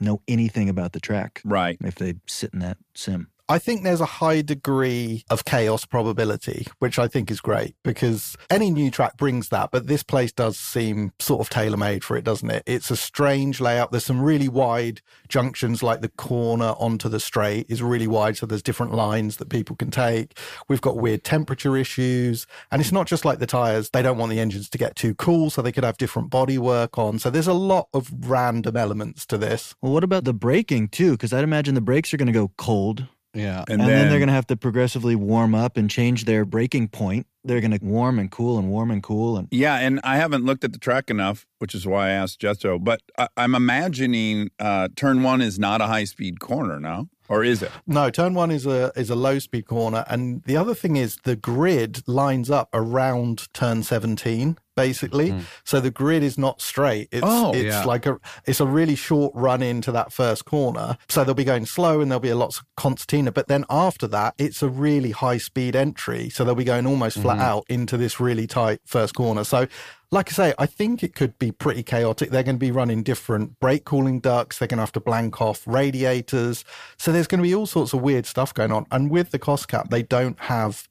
[0.00, 1.76] know anything about the track right.
[1.84, 3.28] if they sit in that sim.
[3.50, 8.36] I think there's a high degree of chaos probability, which I think is great because
[8.48, 9.72] any new track brings that.
[9.72, 12.62] But this place does seem sort of tailor made for it, doesn't it?
[12.64, 13.90] It's a strange layout.
[13.90, 18.36] There's some really wide junctions, like the corner onto the straight is really wide.
[18.36, 20.38] So there's different lines that people can take.
[20.68, 22.46] We've got weird temperature issues.
[22.70, 25.16] And it's not just like the tires, they don't want the engines to get too
[25.16, 25.50] cool.
[25.50, 27.18] So they could have different body work on.
[27.18, 29.74] So there's a lot of random elements to this.
[29.82, 31.12] Well, what about the braking too?
[31.12, 33.64] Because I'd imagine the brakes are going to go cold, Yeah.
[33.68, 36.44] And, and, then, then, they're going to have to progressively warm up and change their
[36.44, 37.26] breaking point.
[37.44, 40.44] They're going to warm and cool and warm and cool and Yeah, and I haven't
[40.44, 42.78] looked at the track enough, which is why I asked Jethro.
[42.78, 47.42] But I, I'm imagining uh, turn one is not a high speed corner now, or
[47.42, 47.70] is it?
[47.86, 51.16] No, turn one is a is a low speed corner, and the other thing is
[51.24, 55.30] the grid lines up around turn seventeen, basically.
[55.30, 55.40] Hmm.
[55.64, 57.08] So the grid is not straight.
[57.12, 57.84] It's Oh, it's yeah.
[57.84, 60.96] like a it's a really short run into that first corner.
[61.08, 63.32] So they'll be going slow, and there'll be a lots of concertina.
[63.32, 66.30] But then after that, it's a really high speed entry.
[66.30, 67.52] So they'll be going almost flat mm-hmm.
[67.52, 69.44] out into this really tight first corner.
[69.44, 69.66] So.
[70.12, 72.30] Like I say, I think it could be pretty chaotic.
[72.30, 74.58] They're going to be running different brake cooling ducts.
[74.58, 76.64] They're going to have to blank off radiators.
[76.96, 78.86] So there's going to be all sorts of weird stuff going on.
[78.90, 80.88] And with the cost cap, they don't have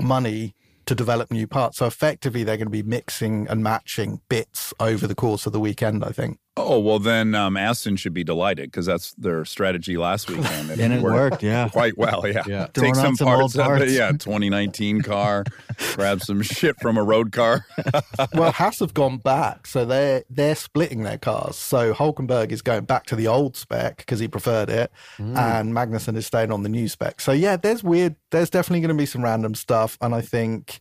[0.00, 0.54] money
[0.86, 1.78] to develop new parts.
[1.78, 5.60] So effectively, they're going to be mixing and matching bits over the course of the
[5.60, 6.38] weekend, I think.
[6.56, 10.92] Oh well, then um, Aston should be delighted because that's their strategy last weekend, and
[10.92, 11.42] it worked.
[11.42, 11.68] Yeah.
[11.68, 12.26] quite well.
[12.26, 12.66] Yeah, Yeah.
[12.74, 13.82] take some some old parts, of parts.
[13.84, 13.90] it.
[13.92, 15.44] Yeah, 2019 car,
[15.94, 17.64] grab some shit from a road car.
[18.34, 21.54] well, Haas have gone back, so they're they're splitting their cars.
[21.56, 26.16] So Hulkenberg is going back to the old spec because he preferred it, and Magnussen
[26.16, 27.20] is staying on the new spec.
[27.20, 28.16] So yeah, there's weird.
[28.32, 30.80] There's definitely going to be some random stuff, and I think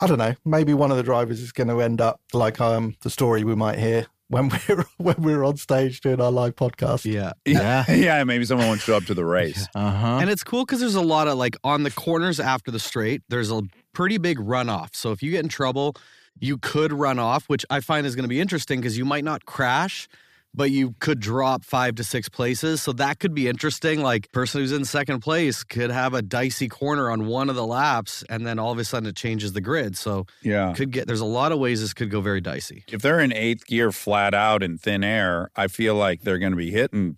[0.00, 0.34] I don't know.
[0.44, 3.56] Maybe one of the drivers is going to end up like um the story we
[3.56, 7.04] might hear when we're when we're on stage doing our live podcast.
[7.04, 7.32] Yeah.
[7.44, 7.84] Yeah.
[7.92, 9.66] yeah, maybe someone won't show up to the race.
[9.74, 10.18] Uh huh.
[10.20, 13.22] And it's cool because there's a lot of like on the corners after the straight,
[13.28, 13.62] there's a
[13.92, 14.94] pretty big runoff.
[14.94, 15.96] So if you get in trouble,
[16.38, 19.24] you could run off, which I find is going to be interesting because you might
[19.24, 20.08] not crash,
[20.54, 22.82] but you could drop five to six places.
[22.82, 24.02] So that could be interesting.
[24.02, 27.66] Like person who's in second place could have a dicey corner on one of the
[27.66, 29.96] laps, and then all of a sudden it changes the grid.
[29.96, 30.72] So Yeah.
[30.74, 32.84] could get there's a lot of ways this could go very dicey.
[32.88, 36.52] If they're in eighth gear flat out in thin air, I feel like they're going
[36.52, 37.16] to be hitting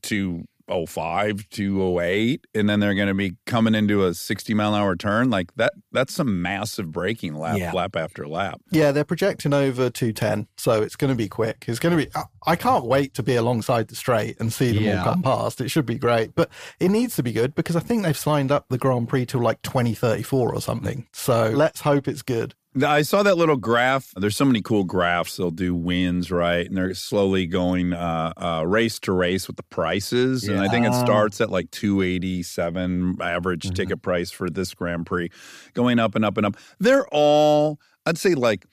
[0.72, 4.96] 205, 208, and then they're going to be coming into a 60 mile an hour
[4.96, 5.30] turn.
[5.30, 7.72] Like that, that's some massive braking lap, Yeah.
[7.72, 8.60] lap after lap.
[8.70, 11.64] Yeah, they're projecting over 210, so it's going to be quick.
[11.68, 12.10] It's going to be.
[12.14, 14.98] I- I can't wait to be alongside the straight and see them Yeah.
[14.98, 15.60] all come past.
[15.60, 18.50] It should be great, but it needs to be good because I think they've signed
[18.50, 21.06] up the Grand Prix till like 2034 or something.
[21.12, 22.56] So let's hope it's good.
[22.82, 24.12] I saw that little graph.
[24.16, 25.36] There's so many cool graphs.
[25.36, 26.66] They'll do wins, right?
[26.66, 30.44] And they're slowly going uh, uh, race to race with the prices.
[30.48, 33.74] And I think it starts at like 287 average Mm-hmm.
[33.74, 35.30] ticket price for this Grand Prix,
[35.74, 36.56] going up and up and up.
[36.78, 38.64] They're all, I'd say like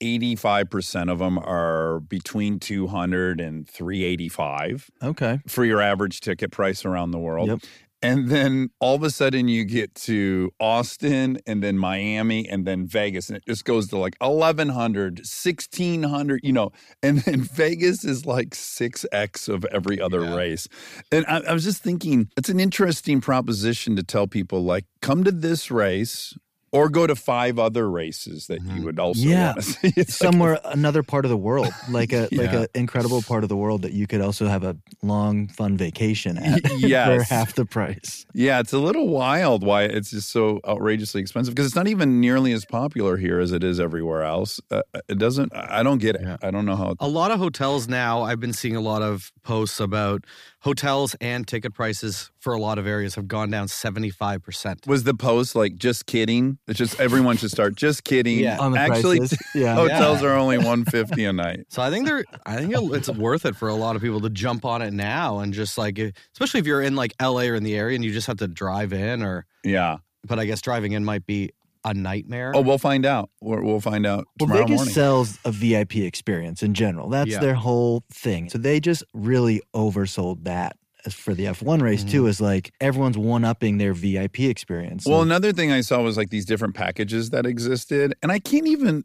[0.00, 5.40] 85% of them are between 200 and 385 Okay.
[5.48, 7.48] for your average ticket price around the world.
[7.48, 7.60] Yep.
[8.00, 12.86] And then all of a sudden you get to Austin and then Miami and then
[12.86, 13.28] Vegas.
[13.28, 16.70] And it just goes to like 1,100, 1,600, you know.
[17.02, 20.36] And then Vegas is like 6X of every other Yeah.
[20.36, 20.68] race.
[21.12, 25.24] And I, I was just thinking, it's an interesting proposition to tell people like, come
[25.24, 26.34] to this race
[26.72, 29.46] or go to five other races that you would also Yeah.
[29.52, 29.92] want to see.
[29.96, 33.48] It's like- Somewhere another part of the world, like a like an incredible part of
[33.48, 37.64] the world that you could also have a long, fun vacation at for half the
[37.64, 38.26] price.
[38.34, 42.20] Yeah, it's a little wild why it's just so outrageously expensive because it's not even
[42.20, 44.60] nearly as popular here as it is everywhere else.
[44.70, 45.54] Uh, it doesn't.
[45.54, 46.22] I don't get it.
[46.22, 46.36] Yeah.
[46.42, 46.94] I don't know how.
[47.00, 50.24] A lot of hotels now, I've been seeing a lot of posts about
[50.68, 54.86] hotels and ticket prices for a lot of areas have gone down 75%.
[54.86, 56.58] Was the post like just kidding?
[56.68, 58.38] It's just everyone should start just kidding.
[58.40, 58.58] Yeah.
[58.58, 59.20] On the Actually.
[59.54, 59.74] Yeah.
[59.74, 61.64] hotels are only one fifty a night.
[61.70, 64.30] So I think they're I think it's worth it for a lot of people to
[64.30, 67.62] jump on it now and just like especially if you're in like LA or in
[67.64, 69.98] the area and you just have to drive in or Yeah.
[70.26, 71.50] but I guess driving in might be
[71.90, 72.52] a nightmare.
[72.54, 73.30] Oh, we'll find out.
[73.40, 74.94] We're, we'll find out Well, tomorrow Vegas morning.
[74.94, 77.08] sells a VIP experience in general.
[77.08, 77.40] That's Yeah.
[77.40, 78.48] their whole thing.
[78.50, 80.76] So they just really oversold that
[81.10, 82.22] for the F1 race too.
[82.22, 82.28] Mm-hmm.
[82.28, 85.06] Is like everyone's one upping their VIP experience.
[85.06, 88.38] Well, And another thing I saw was like these different packages that existed, and I
[88.38, 89.04] can't even.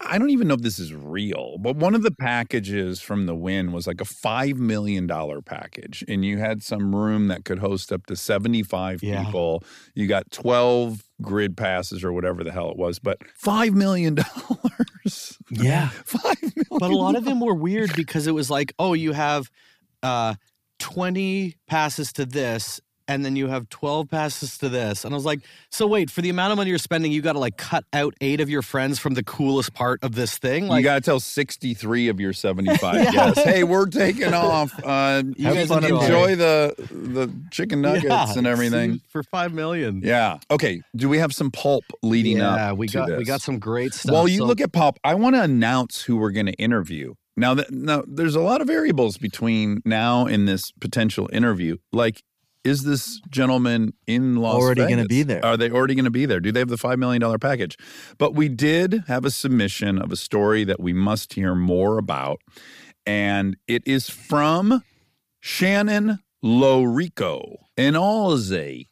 [0.00, 3.34] I- don't even know if this is real, but one of the packages from the
[3.34, 7.58] win was like a five million dollar package, and you had some room that could
[7.58, 9.24] host up to seventy five Yeah.
[9.24, 9.62] people.
[9.94, 15.38] You got twelve grid passes or whatever the hell it was, but five million dollars.
[15.50, 16.64] yeah, Five million.
[16.70, 19.50] But a lot of them were weird because it was like, oh, you have
[20.02, 20.34] uh
[20.80, 25.04] 20 passes to this and then you have 12 passes to this.
[25.04, 25.40] And I was like,
[25.70, 28.14] so wait, for the amount of money you're spending, you got to like cut out
[28.20, 30.70] 8 of your friends from the coolest part of this thing?
[30.70, 34.72] you got to tell 63 of your 75 guests, hey, we're taking off.
[34.82, 36.36] Uh, You guys enjoy.
[36.36, 39.00] the the chicken nuggets Yeah, and everything.
[39.08, 40.00] for 5 million.
[40.04, 40.38] Yeah.
[40.50, 40.80] Okay.
[40.96, 42.56] Do we have some pulp leading up?
[42.56, 44.12] Yeah, we got we got some great stuff.
[44.12, 47.14] While you So- look at pulp, I want to announce who we're going to interview.
[47.36, 51.78] Now that now there's a lot of variables between now and this potential interview.
[51.92, 52.22] Like,
[52.64, 55.44] is this gentleman in Las Already gonna be there.
[55.44, 56.40] Are they already going to be there?
[56.40, 57.76] Do they have the five million dollar package?
[58.18, 62.40] But we did have a submission of a story that we must hear more about,
[63.06, 64.82] and it is from
[65.40, 68.88] Shannon Lorico in Aussie,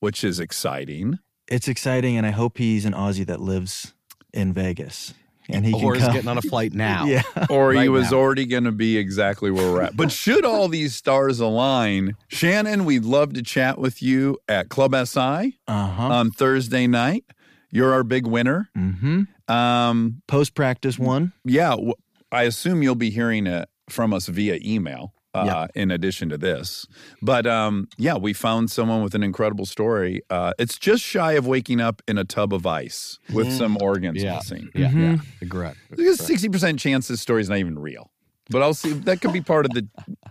[0.00, 1.18] which is exciting.
[1.48, 3.92] it's exciting, and I hope he's an Aussie that lives
[4.32, 5.14] in Vegas,
[5.48, 6.14] and he or can is come.
[6.14, 7.04] getting on a flight now.
[7.06, 8.18] yeah, or he was now.
[8.18, 9.96] already going to be exactly where we're at.
[9.96, 14.94] But should all these stars align, Shannon, we'd love to chat with you at Club
[15.06, 16.02] SI uh huh.
[16.08, 17.24] on Thursday night.
[17.70, 18.70] You're our big winner.
[18.76, 19.22] mm-hmm.
[19.52, 21.32] Um, Post practice one.
[21.44, 21.94] yeah, w-
[22.32, 25.12] I assume you'll be hearing it from us via email.
[25.36, 25.66] Uh, Yeah.
[25.82, 26.86] In addition to this,
[27.20, 30.22] but um, yeah, we found someone with an incredible story.
[30.30, 34.22] Uh, it's just shy of waking up in a tub of ice with some organs
[34.22, 34.36] Yeah.
[34.36, 34.70] missing.
[34.74, 35.22] Yeah, Mhm.
[35.42, 35.48] yeah.
[35.48, 35.76] Correct.
[35.90, 38.10] There's a sixty percent chance this story's not even real.
[38.48, 38.92] But I'll see.
[38.92, 39.88] That could be part of the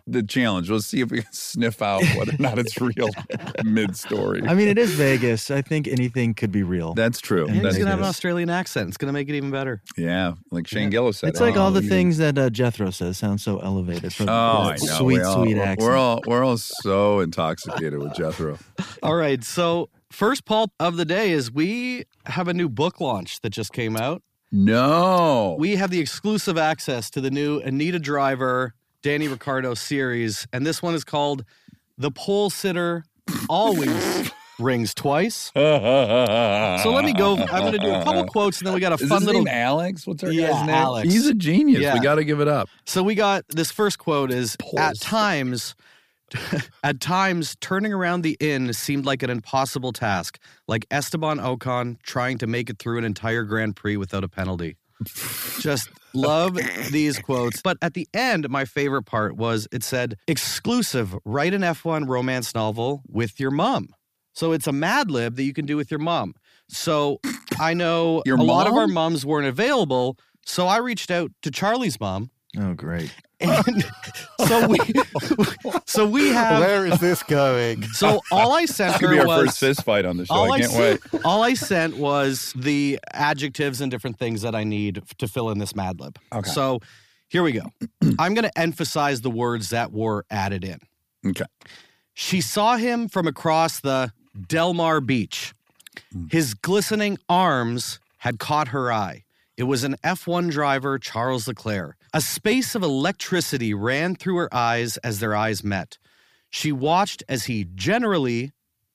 [0.08, 0.69] the challenge.
[0.69, 3.10] We'll see if we can sniff out whether or not it's real
[3.65, 4.41] mid story.
[4.47, 5.51] I mean, it is Vegas.
[5.51, 6.93] I think anything could be real.
[6.93, 7.45] That's true.
[7.45, 8.06] And And That's he's gonna have an.
[8.06, 8.88] Australian accent.
[8.88, 9.82] It's gonna make it even better.
[9.97, 11.30] yeah, like Shane Gillis said.
[11.30, 14.13] it's like all the Oh, things that uh, Jethro says sound so elevated.
[14.13, 14.97] For Oh, I know.
[14.97, 15.82] Sweet, we all, sweet we're- accent.
[15.89, 18.58] We're all we're all so intoxicated with Jethro.
[19.04, 19.43] All right.
[19.43, 23.71] So, first pulp of the day is we have a new book launch that just
[23.73, 24.21] came out.
[24.58, 30.65] No, We have the exclusive access to the new Anita Driver, Danny Ricciardo series, and
[30.65, 31.44] this one is called
[31.98, 33.04] The Pole Sitter
[33.50, 35.52] Always Rings Twice.
[35.54, 35.62] so
[36.86, 37.36] let me go.
[37.38, 39.44] I'm going to do a couple quotes, and then we got a Is fun little.
[39.44, 40.08] name Alex?
[40.08, 40.70] What's our Yeah, guy's name?
[40.76, 41.12] Alex.
[41.13, 41.82] He's a genius.
[41.82, 41.94] Yeah.
[41.94, 42.70] We got to give it up.
[42.86, 45.76] So we got this first quote is Pole at times.
[46.83, 52.38] At times, turning around the inn seemed like an impossible task, like Esteban Ocon trying
[52.39, 54.77] to make it through an entire Grand Prix without a penalty.
[55.59, 56.57] Just love
[56.91, 57.61] these quotes.
[57.61, 62.55] But at the end, my favorite part was it said, exclusive, write an F1 romance
[62.55, 63.89] novel with your mom.
[64.33, 66.33] So it's a Mad Lib that you can do with your mom.
[66.67, 67.19] So
[67.59, 70.17] I know Your a lot of our moms weren't available.
[70.45, 73.13] So I reached out to Charlie's mom oh, great.
[73.41, 73.84] and
[74.48, 74.78] so we
[75.86, 76.60] So we have.
[76.62, 77.84] Where is this going?
[77.89, 79.46] So all I sent This could be our was.
[79.48, 80.34] first fist fight on the show.
[80.34, 81.22] all I I, can't sent, wait.
[81.26, 85.60] all I sent was the adjectives and different things that I need to fill in
[85.60, 86.18] this Mad Lib.
[86.34, 86.49] Okay.
[86.49, 86.80] So
[87.28, 87.70] here we go.
[88.20, 90.80] I'm going to emphasize the words that were added in.
[91.28, 91.45] Okay.
[92.14, 94.12] She saw him from across the
[94.47, 95.53] Delmar Beach.
[96.16, 96.32] Mm.
[96.32, 99.24] His glistening arms had caught her eye.
[99.58, 101.95] It was an F1 driver, Charles Leclerc.
[102.16, 105.97] A space of electricity ran through her eyes as their eyes met.
[106.49, 108.53] She watched as he generally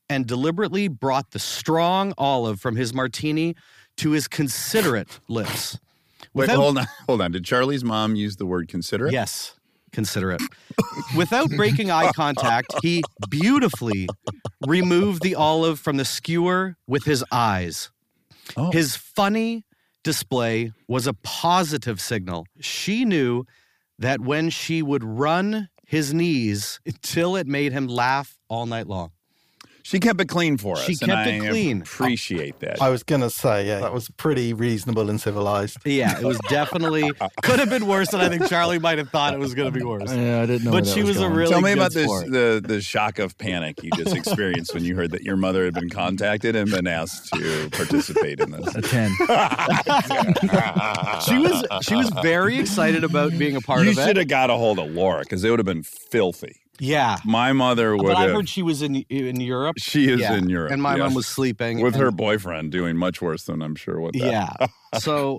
[0.09, 3.55] and deliberately brought the strong olive from his martini
[3.99, 5.79] to his considerate lips.
[6.33, 6.87] Wait, Without- hold on.
[7.07, 7.33] Hold on.
[7.33, 9.13] Did Charlie's mom use the word considerate?
[9.13, 9.55] Yes,
[9.93, 10.41] considerate.
[11.15, 14.09] Without breaking eye contact, he beautifully
[14.67, 17.91] removed the olive from the skewer with his eyes.
[18.57, 18.71] Oh.
[18.73, 19.65] His funny
[20.03, 22.47] display was a positive signal.
[22.61, 23.45] She knew
[23.99, 29.13] that when she would run his knees until it made him laugh all night long.
[29.91, 30.85] She kept it clean for us.
[30.85, 31.79] She and kept it I clean.
[31.79, 32.81] Oh, appreciate that.
[32.81, 35.79] I was going to say, yeah, that was pretty reasonable and civilized.
[35.85, 37.11] Yeah, it was definitely
[37.43, 39.77] could have been worse, and I think Charlie might have thought it was going to
[39.77, 40.15] be worse.
[40.15, 40.71] Yeah, I didn't know.
[40.71, 41.33] But where that she was a going.
[41.33, 44.85] really Tell me good about this the the shock of panic you just experienced when
[44.85, 48.73] you heard that your mother had been contacted and been asked to participate in this.
[48.77, 49.11] a ten.
[51.27, 54.01] She was she was very excited about being a part You of it.
[54.01, 56.60] You should have got a hold of Laura because it would have been filthy.
[56.81, 58.33] Yeah, My mother would but I have.
[58.33, 59.77] heard she was in in Europe.
[59.79, 60.35] She is Yeah.
[60.35, 63.61] in Europe, and my mom was sleeping with and- her boyfriend doing much worse than
[63.63, 64.19] I'm sure what that.
[64.21, 64.67] Yeah.
[64.99, 65.39] So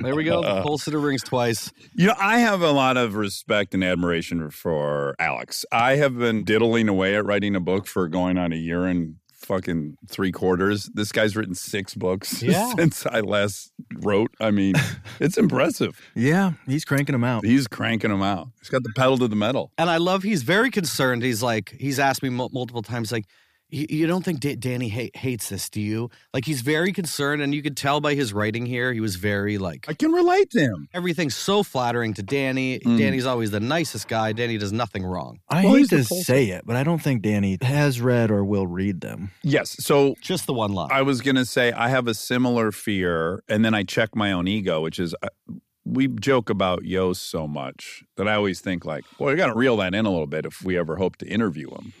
[0.00, 0.40] there we go.
[0.42, 1.70] Uh, the pulse sitter rings twice.
[1.94, 5.66] You know, I have a lot of respect and admiration for Alex.
[5.70, 9.16] I have been diddling away at writing a book for going on a year and
[9.48, 10.88] fucking three quarters.
[10.94, 12.72] This guy's written six books Yeah.
[12.76, 14.30] since I last wrote.
[14.40, 14.74] I mean,
[15.20, 16.00] it's impressive.
[16.14, 17.44] Yeah, he's cranking them out.
[17.44, 18.48] He's cranking them out.
[18.60, 19.72] He's got the pedal to the metal.
[19.78, 20.22] And I love.
[20.22, 21.22] He's very concerned.
[21.22, 21.74] He's like.
[21.80, 23.10] He's asked me mul- multiple times.
[23.10, 23.24] Like,
[23.70, 26.10] you, you don't think Da- Danny ha- hates this, do you?
[26.32, 28.92] Like, he's very concerned, and you could tell by his writing here.
[28.92, 29.84] He was very like.
[29.88, 30.88] I can relate to him.
[30.94, 32.78] Everything's so flattering to Danny.
[32.80, 32.98] Mm.
[32.98, 34.32] Danny's always the nicest guy.
[34.32, 35.40] Danny does nothing wrong.
[35.48, 38.44] I Well, hate to pulse- say it, but I don't think Danny has read or
[38.44, 39.30] will read them.
[39.42, 39.76] Yes.
[39.84, 40.88] So Just the one line.
[40.90, 44.32] I was going to say I have a similar fear, and then I check my
[44.32, 45.28] own ego, which is uh,
[45.84, 49.54] we joke about Jos so much that I always think like, well, we got to
[49.54, 51.92] reel that in a little bit if we ever hope to interview him.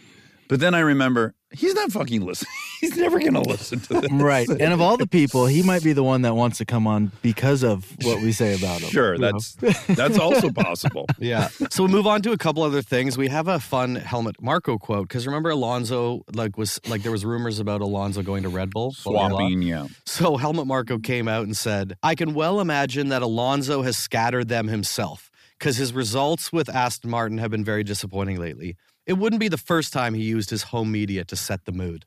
[0.48, 2.50] But then I remember he's not fucking listening.
[2.80, 4.12] He's never going to listen to this.
[4.12, 4.48] Right.
[4.48, 7.10] And of all the people, he might be the one that wants to come on
[7.22, 8.88] because of what we say about him.
[8.88, 9.54] Sure, that's
[9.88, 11.06] that's also possible.
[11.18, 11.48] Yeah.
[11.70, 13.18] So we move on to a couple other things.
[13.18, 17.24] We have a fun Helmut Marko quote because remember Alonso like was like there was
[17.24, 19.38] rumors about Alonso going to Red Bull blah, blah, blah.
[19.38, 19.88] Swapping, yeah.
[20.06, 24.46] So Helmut Marko came out and said, "I can well imagine that Alonso has scattered
[24.46, 28.76] them himself because his results with Aston Martin have been very disappointing lately.
[29.08, 32.04] It wouldn't be the first time he used his home media to set the mood.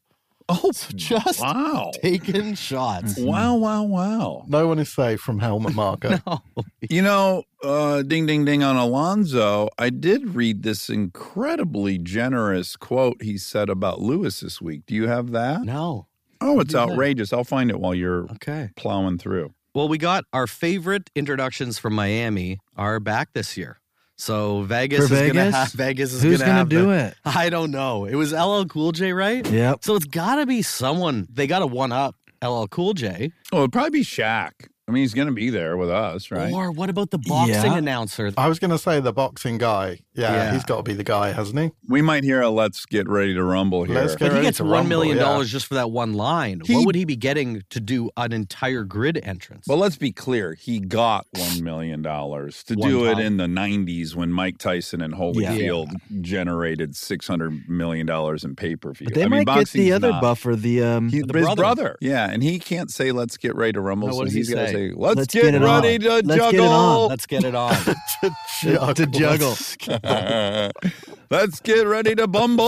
[0.50, 1.92] Oh, Just wow.
[2.02, 3.18] taking shots.
[3.18, 4.44] Wow, wow, wow.
[4.48, 6.20] No one is safe from Helmut Marko.
[6.90, 9.70] You know, uh, ding, ding, ding on Alonso.
[9.78, 14.82] I did read this incredibly generous quote he said about Lewis this week.
[14.88, 15.62] Do you have that?
[15.64, 16.08] No.
[16.42, 17.32] Oh, it's do you outrageous.
[17.34, 18.70] I'll find it while you're Okay.
[18.76, 19.54] plowing through.
[19.76, 23.80] Well, we got our favorite introductions from Miami are back this year.
[24.22, 25.56] So Vegas For is gonna Vegas?
[25.56, 27.16] have Vegas is Who's gonna, gonna have do the- it?
[27.26, 28.06] I don't know.
[28.06, 29.44] It was LL Cool J, right?
[29.50, 29.84] Yep.
[29.84, 31.28] So it's got to be someone.
[31.34, 33.32] They got to one up LL Cool J.
[33.52, 34.52] Oh, it'd probably be Shaq.
[34.88, 36.54] I mean, he's going to be there with us, right?
[36.54, 37.78] Or what about the boxing Yeah.
[37.78, 38.32] announcer?
[38.38, 40.02] I was going to say the boxing guy.
[40.14, 40.54] Yeah, Yeah.
[40.54, 41.72] he's got to be the guy, hasn't he?
[41.88, 43.96] we might hear a "Let's get ready to rumble" here.
[43.96, 45.24] Let's But get he gets to one rumble, million yeah.
[45.24, 46.62] dollars just for that one line.
[46.66, 49.68] He- what would he be getting to do an entire grid entrance?
[49.68, 50.54] well, let's be clear.
[50.54, 55.02] He got one million dollars to One do it in the '90s when Mike Tyson
[55.02, 55.90] and Holyfield
[56.22, 59.08] generated six hundred million dollars in pay per view.
[59.14, 61.56] They I mean, might get the other not- buffer, the um He, The his brother.
[61.62, 61.98] brother.
[62.02, 64.40] Yeah, and he can't say "Let's get ready to rumble." No, so what does he
[64.40, 64.74] he's got to say?
[64.90, 65.82] say, "Let's, Let's get, get it on.
[65.84, 67.10] ready to Let's get it juggle." on.
[67.10, 67.76] Let's get it on.
[68.96, 69.56] to juggle.
[70.04, 72.66] Let's get ready to bumble.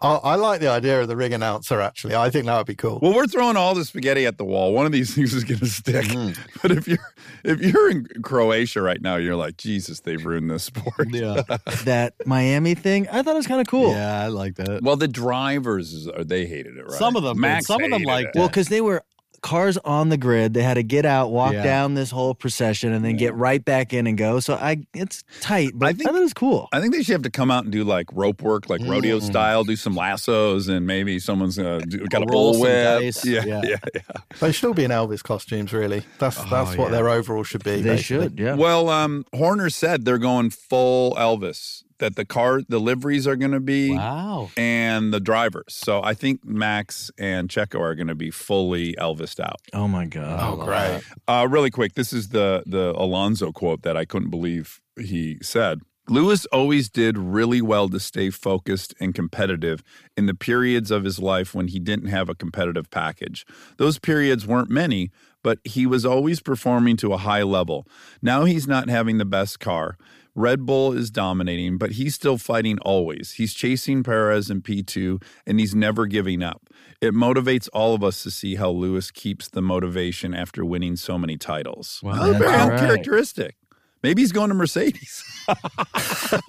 [0.00, 2.14] I, I like the idea of the ring announcer, actually.
[2.14, 2.98] I think that would be cool.
[3.02, 4.72] Well, we're throwing all the spaghetti at the wall.
[4.72, 6.06] One of these things is going to stick.
[6.06, 6.40] Mm-hmm.
[6.62, 7.12] But if you're
[7.44, 11.08] if you're in Croatia right now, you're like, Jesus, they've ruined this sport.
[11.10, 11.42] yeah.
[11.84, 13.08] that Miami thing.
[13.08, 13.90] I thought it was kind of cool.
[13.90, 14.82] Yeah, I like that.
[14.82, 16.92] Well, the drivers is- or they hated it, right?
[16.92, 17.38] Some of them.
[17.38, 18.38] Max Some of them hated liked it.
[18.38, 19.02] Well, because they were
[19.42, 20.54] cars on the grid.
[20.54, 21.62] They had to get out, walk Yeah.
[21.62, 24.40] down this whole procession, and then get right back in and go.
[24.40, 26.68] So I, it's tight, but I I, think- thought it was cool.
[26.72, 29.18] I think they should have to come out and do like rope work, like rodeo
[29.20, 33.24] style, do some lassos, and maybe someone's uh, do, got a Roll some bullwhip.
[33.24, 33.62] Yeah, Yeah.
[33.64, 34.00] yeah, yeah.
[34.40, 36.02] They should all be in Elvis costumes, really.
[36.18, 36.96] That's that's what yeah.
[36.96, 37.76] their overall should be.
[37.82, 38.26] They basically.
[38.28, 38.54] should, yeah.
[38.54, 43.52] Well, um, Horner said they're going full Elvis that the car, the liveries are going
[43.52, 44.50] to be, Wow.
[44.56, 45.64] and the drivers.
[45.74, 49.60] So I think Max and Checo are going to be fully Elvised out.
[49.72, 50.40] Oh my god.
[50.42, 51.02] Oh, great.
[51.28, 55.80] Uh, really quick, this is the the Alonso quote that I couldn't believe he said.
[56.08, 59.82] Lewis always did really well to stay focused and competitive
[60.16, 63.44] in the periods of his life when he didn't have a competitive package.
[63.76, 65.10] Those periods weren't many,
[65.42, 67.88] but he was always performing to a high level.
[68.22, 69.96] Now he's not having the best car.
[70.36, 73.32] Red Bull is dominating, but he's still fighting always.
[73.32, 76.68] He's chasing Perez in P2 and he's never giving up.
[77.00, 81.16] It motivates all of us to see how Lewis keeps the motivation after winning so
[81.18, 82.00] many titles.
[82.02, 82.32] Wow.
[82.32, 82.70] Very right.
[82.72, 83.56] uncharacteristic.
[84.02, 85.24] Maybe he's going to Mercedes.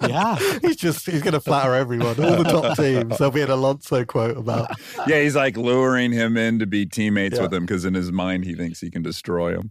[0.06, 0.36] Yeah.
[0.60, 3.18] He's just he's going to flatter everyone, all the top teams.
[3.18, 4.70] There'll be an Alonso quote about
[5.06, 7.42] yeah, he's like luring him in to be teammates Yeah.
[7.42, 9.70] with him because in his mind he thinks he can destroy him.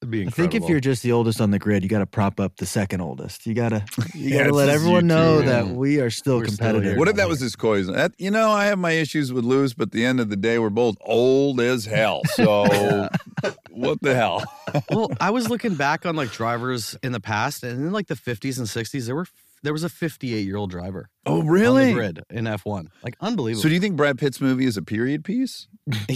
[0.00, 2.06] It'd be I think if you're just the oldest on the grid, you got to
[2.06, 3.46] prop up the second oldest.
[3.46, 3.84] You gotta,
[4.14, 5.46] you Yeah, gotta it's let everyone you know two.
[5.48, 6.84] that we are still We're competitive.
[6.84, 6.96] here.
[6.98, 7.94] What if that was his poison?
[7.94, 10.36] That, you know, I have my issues with Lewis, but at the end of the
[10.36, 12.22] day, we're both old as hell.
[12.34, 13.08] So
[13.70, 14.44] what the hell?
[14.90, 18.14] well, I was looking back on like drivers in the past, and in like the
[18.14, 19.26] 50s and 60s, there were
[19.62, 21.92] there was a 58 year old driver Oh, on the really?
[21.92, 22.88] grid in F1.
[23.02, 23.62] Like unbelievable.
[23.62, 25.68] So do you think Brad Pitt's movie is a period piece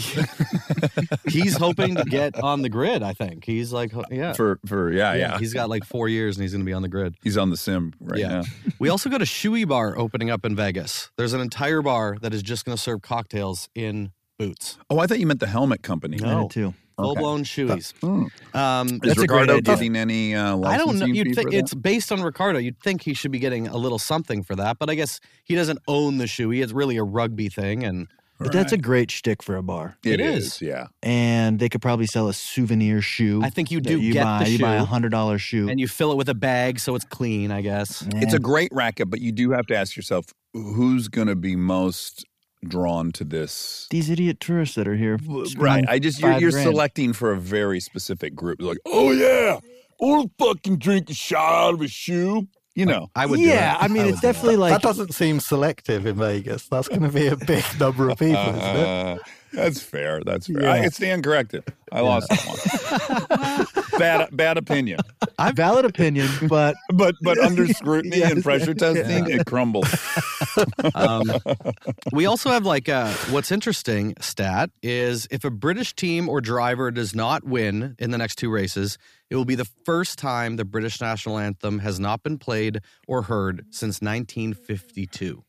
[1.28, 3.02] he's hoping to get on the grid.
[3.02, 5.38] I think he's like, yeah, for for yeah yeah?
[5.38, 7.14] He's got like four years, and he's going to be on the grid.
[7.22, 8.28] He's on the sim right Yeah.
[8.28, 8.42] now.
[8.78, 11.10] We also got a shoey bar opening up in Vegas.
[11.16, 15.06] There's an entire bar that is just going to serve cocktails in boots, Oh, I
[15.06, 16.18] thought you meant the helmet company.
[16.22, 16.42] I No.
[16.42, 16.74] did too.
[16.98, 17.92] Full blown shoeys.
[18.00, 18.26] Hmm.
[18.56, 19.74] Um, Is That's a great Ricciardo idea.
[19.76, 21.06] getting any uh, I don't know.
[21.06, 22.58] You'd fee think it's based on Ricciardo.
[22.58, 25.54] You'd think he should be getting a little something for that, but I guess he
[25.54, 26.62] doesn't own the shoey.
[26.62, 29.96] It's really a rugby thing, and But that's a great shtick for a bar.
[30.04, 30.62] It It is, is.
[30.62, 30.86] yeah.
[31.02, 33.40] And they could probably sell a souvenir shoe.
[33.42, 34.44] I think you do you get buy.
[34.44, 35.68] the You buy a hundred dollar shoe.
[35.68, 37.50] and you fill it with a bag so it's clean.
[37.52, 38.04] I guess.
[38.16, 41.54] It's a great racket, but you do have to ask yourself who's going to be
[41.56, 42.24] most
[42.66, 43.86] drawn to this.
[43.90, 45.18] these idiot tourists that are here.
[45.56, 45.84] Right.
[45.88, 48.60] I just you're, you're selecting for a very specific group.
[48.62, 49.58] Like, oh yeah,
[50.00, 52.48] I'll fucking drink a shot out of a shoe.
[52.74, 53.10] You know.
[53.14, 53.38] I would.
[53.38, 53.84] yeah, do.
[53.84, 54.32] I mean, would it's do it.
[54.32, 56.68] definitely like that doesn't seem selective in Vegas.
[56.68, 58.86] That's going to be a big number of people, isn't it?
[58.86, 59.18] Uh,
[59.52, 60.22] that's fair.
[60.24, 60.62] That's fair.
[60.62, 60.72] Yeah.
[60.72, 61.64] I stand corrected.
[61.92, 63.66] I lost that one.
[64.00, 65.00] bad bad opinion.
[65.38, 68.32] I'm valid opinion, but But but under scrutiny Yes.
[68.32, 69.90] and pressure testing, it crumbles.
[70.94, 71.24] Um,
[72.12, 76.90] we also have like uh, what's interesting stat is if a British team or driver
[76.90, 78.98] does not win in the next two races,
[79.30, 83.22] it will be the first time the British national anthem has not been played or
[83.22, 85.44] heard since 1952.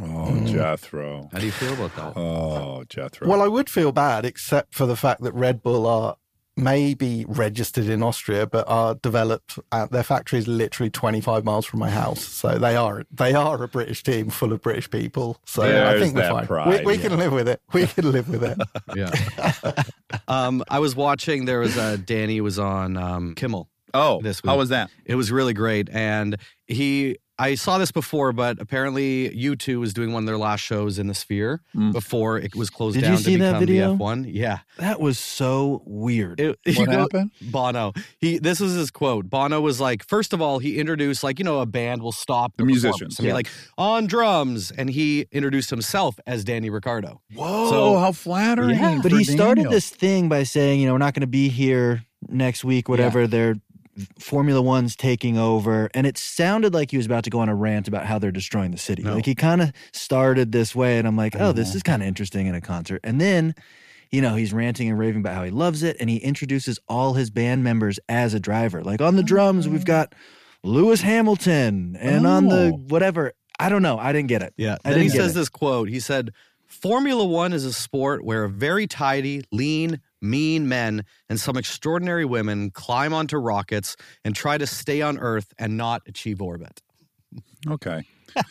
[0.00, 1.28] Oh, Jethro.
[1.32, 2.18] How do you feel about that?
[2.18, 3.28] Oh, Jethro.
[3.28, 6.16] Well, I would feel bad, except for the fact that Red Bull are
[6.56, 9.58] maybe registered in Austria, but are developed.
[9.70, 13.62] At, their factory is literally 25 miles from my house, so they are they are
[13.62, 15.38] a British team full of British people.
[15.46, 16.46] So I think we're fine.
[16.46, 17.08] pride, we we yeah.
[17.08, 17.60] can live with it.
[17.72, 18.58] We can live with it.
[18.96, 19.84] yeah.
[20.28, 21.44] um, I was watching.
[21.44, 23.68] There was a Danny was on um, Kimmel.
[23.94, 24.90] oh, this how was that?
[25.04, 26.36] It was really great, and
[26.66, 27.18] he.
[27.38, 31.06] I saw this before, but apparently U2 was doing one of their last shows in
[31.06, 31.90] the Sphere Mm.
[31.92, 33.90] before it was closed Did you see to that become video?
[33.96, 34.26] the F1.
[34.32, 36.38] Yeah, that was so weird.
[36.40, 37.30] It- you What happened?
[37.40, 37.94] Bono.
[38.20, 39.30] He this is his quote.
[39.30, 42.52] Bono was like, first of all, he introduced like you know a band will stop
[42.56, 43.32] The performance musicians, yeah.
[43.32, 47.22] like on drums, and he introduced himself as Danny Ricciardo.
[47.34, 48.78] Whoa, So- how flattering.
[48.78, 49.00] Yeah.
[49.02, 51.48] but for he started this thing by saying, you know, we're not going to be
[51.48, 53.26] here next week, whatever.
[53.26, 53.56] Their
[54.18, 55.90] Formula One's taking over.
[55.94, 58.30] And it sounded like he was about to go on a rant about how they're
[58.32, 59.02] destroying the city.
[59.02, 59.14] No.
[59.14, 60.98] Like he kind of started this way.
[60.98, 61.76] And I'm like, oh, this Uh-huh.
[61.76, 63.00] is kind of interesting in a concert.
[63.04, 63.54] And then,
[64.10, 65.96] you know, he's ranting and raving about how he loves it.
[66.00, 68.82] And he introduces all his band members as a driver.
[68.82, 70.14] Like on the drums, we've got
[70.62, 71.96] Lewis Hamilton.
[72.00, 72.80] And on the Oh.
[72.88, 73.98] whatever, I don't know.
[73.98, 74.54] I didn't get it.
[74.56, 74.76] Yeah.
[74.84, 75.34] I Then he says it.
[75.34, 75.88] this quote.
[75.88, 76.32] He said,
[76.66, 82.24] Formula One is a sport where a very tidy, lean, mean men and some extraordinary
[82.24, 86.80] women climb onto rockets and try to stay on Earth and not achieve orbit.
[87.68, 88.02] Okay.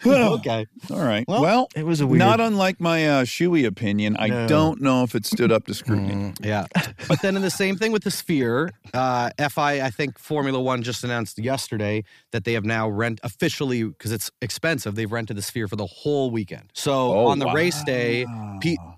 [0.06, 0.66] okay.
[0.90, 1.24] All right.
[1.26, 2.18] Well, Well, It was a weird.
[2.18, 6.34] not unlike my uh, shoey opinion, I don't know if it stood up to scrutiny.
[6.42, 6.66] Yeah.
[7.08, 10.82] But then in the same thing with the Sphere, uh, FI, I think Formula One
[10.82, 15.42] just announced yesterday that they have now rent officially, because it's expensive, they've rented the
[15.42, 16.70] Sphere for the whole weekend.
[16.74, 18.26] So Oh, on the race day,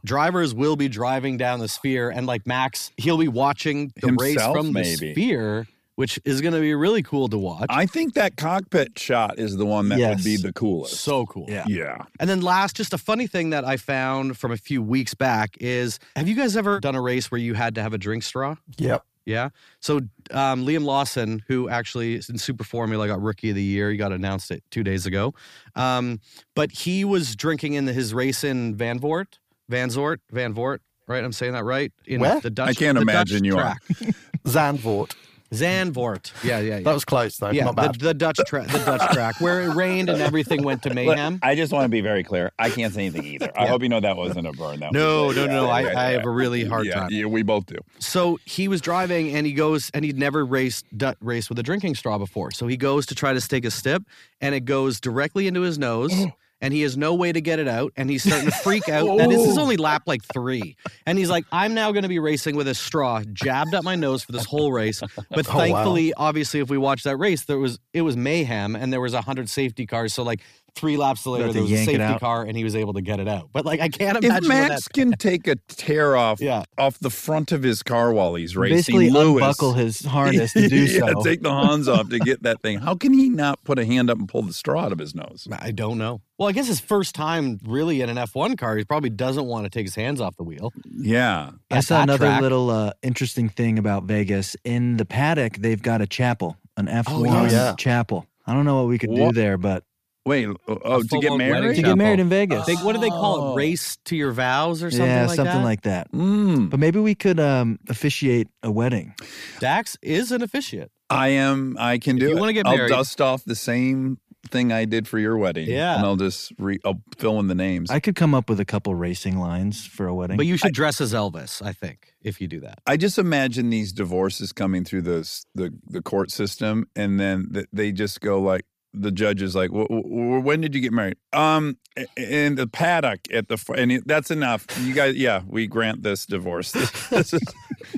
[0.04, 4.40] drivers will be driving down the Sphere, and like Max, he'll be watching the race
[4.42, 4.96] from maybe.
[4.96, 5.66] the Sphere,
[5.98, 7.66] which is going to be really cool to watch.
[7.70, 10.18] I think that cockpit shot is the one that Yes.
[10.18, 11.00] would be the coolest.
[11.00, 11.46] so cool.
[11.48, 11.64] Yeah.
[11.66, 11.96] yeah.
[12.20, 15.56] And then last, just a funny thing that I found from a few weeks back
[15.58, 18.22] is have you guys ever done a race where you had to have a drink
[18.22, 18.54] straw?
[18.76, 19.02] Yep.
[19.26, 19.48] Yeah.
[19.80, 19.96] So
[20.30, 23.96] um, Liam Lawson, who actually is in Super Formula got Rookie of the Year, he
[23.96, 25.34] got announced it two days ago.
[25.74, 26.20] Um,
[26.54, 30.78] but he was drinking in his race in Van Voort, Van Zort, Van Voort.
[31.08, 31.90] Right, I'm saying that right.
[32.06, 32.38] In Where?
[32.38, 33.76] The Dutch, I can't the imagine Dutch you are.
[33.96, 34.14] track.
[34.44, 35.14] Zandvoort.
[35.52, 36.32] Zandvoort.
[36.44, 36.82] Yeah, yeah, yeah.
[36.84, 37.50] That was close though.
[37.50, 37.94] yeah, Not the, bad.
[38.00, 41.38] the Dutch track, the Dutch track, where it rained and everything went to Look, mayhem.
[41.42, 42.52] I just want to be very clear.
[42.58, 43.50] I can't say anything either.
[43.56, 43.68] I Yeah.
[43.70, 44.80] hope you know that wasn't a burn.
[44.80, 45.78] That No, was no, a- no, I-
[46.08, 47.08] I have a really hard yeah, time.
[47.10, 47.76] Yeah, we both do.
[47.98, 51.62] So he was driving and he goes and he'd never raced Dut race with a
[51.62, 52.50] drinking straw before.
[52.50, 54.02] So he goes to try to stake a sip
[54.40, 56.12] and it goes directly into his nose.
[56.60, 59.08] And he has no way to get it out, and he's starting to freak out.
[59.20, 59.62] And this is oh.
[59.62, 62.74] only lap like three, and he's like, "I'm now going to be racing with a
[62.74, 65.00] straw jabbed up my nose for this whole race."
[65.30, 65.58] But Oh, wow.
[65.60, 69.14] thankfully, obviously, if we watched that race, there was it was mayhem, and there was
[69.14, 70.12] a hundred safety cars.
[70.14, 70.40] So like
[70.78, 73.20] three laps later, Had there was a safety car, and he was able to get
[73.20, 73.50] it out.
[73.52, 76.62] But like, I can't imagine what Max that- can take a tear off Yeah.
[76.78, 80.68] off the front of his car while he's racing, Basically, Lewis, unbuckle his harness to
[80.68, 81.22] do yeah, so.
[81.22, 82.78] take the Hans off to get that thing.
[82.78, 85.14] How can he not put a hand up and pull the straw out of his
[85.14, 85.46] nose?
[85.58, 86.20] I don't know.
[86.38, 89.64] Well, I guess his first time really in an F1 car, he probably doesn't want
[89.64, 90.72] to take his hands off the wheel.
[90.88, 91.50] Yeah.
[91.70, 92.42] I saw another track.
[92.42, 94.54] little uh, interesting thing about Vegas.
[94.64, 97.74] In the paddock, they've got a chapel, an F1 yeah.
[97.76, 98.24] chapel.
[98.46, 99.34] I don't know what we could What?
[99.34, 99.82] do there, but
[100.28, 100.46] Wait.
[100.68, 101.76] Oh, oh, to get married?
[101.76, 102.66] to get married in Vegas.
[102.66, 103.52] They, what do they call Oh.
[103.52, 103.56] it?
[103.56, 105.64] Race to your vows or something yeah, like something that?
[105.64, 106.12] like that.
[106.12, 106.70] Mm.
[106.70, 109.14] But maybe we could um, officiate a wedding.
[109.60, 110.90] Dax is an officiate.
[111.10, 111.76] I am.
[111.78, 112.40] I can If do you it.
[112.40, 112.92] wanna get married?
[112.92, 114.18] I'll dust off the same
[114.50, 115.68] thing I did for your wedding.
[115.68, 115.96] Yeah.
[115.96, 116.78] and I'll just re.
[116.84, 117.90] I'll fill in the names.
[117.90, 120.36] I could come up with a couple racing lines for a wedding.
[120.36, 122.78] But you should dress as Elvis, I think, if you do that.
[122.86, 127.66] I just imagine these divorces coming through the the, the court system, and then th-
[127.72, 128.62] they just go like
[128.94, 131.76] the judge is like, "Wh- wh- "When did you get married?" Um,
[132.16, 134.66] in the paddock at the fr- and it- that's enough.
[134.82, 136.72] You guys, yeah, we grant this divorce.
[137.10, 137.42] This is,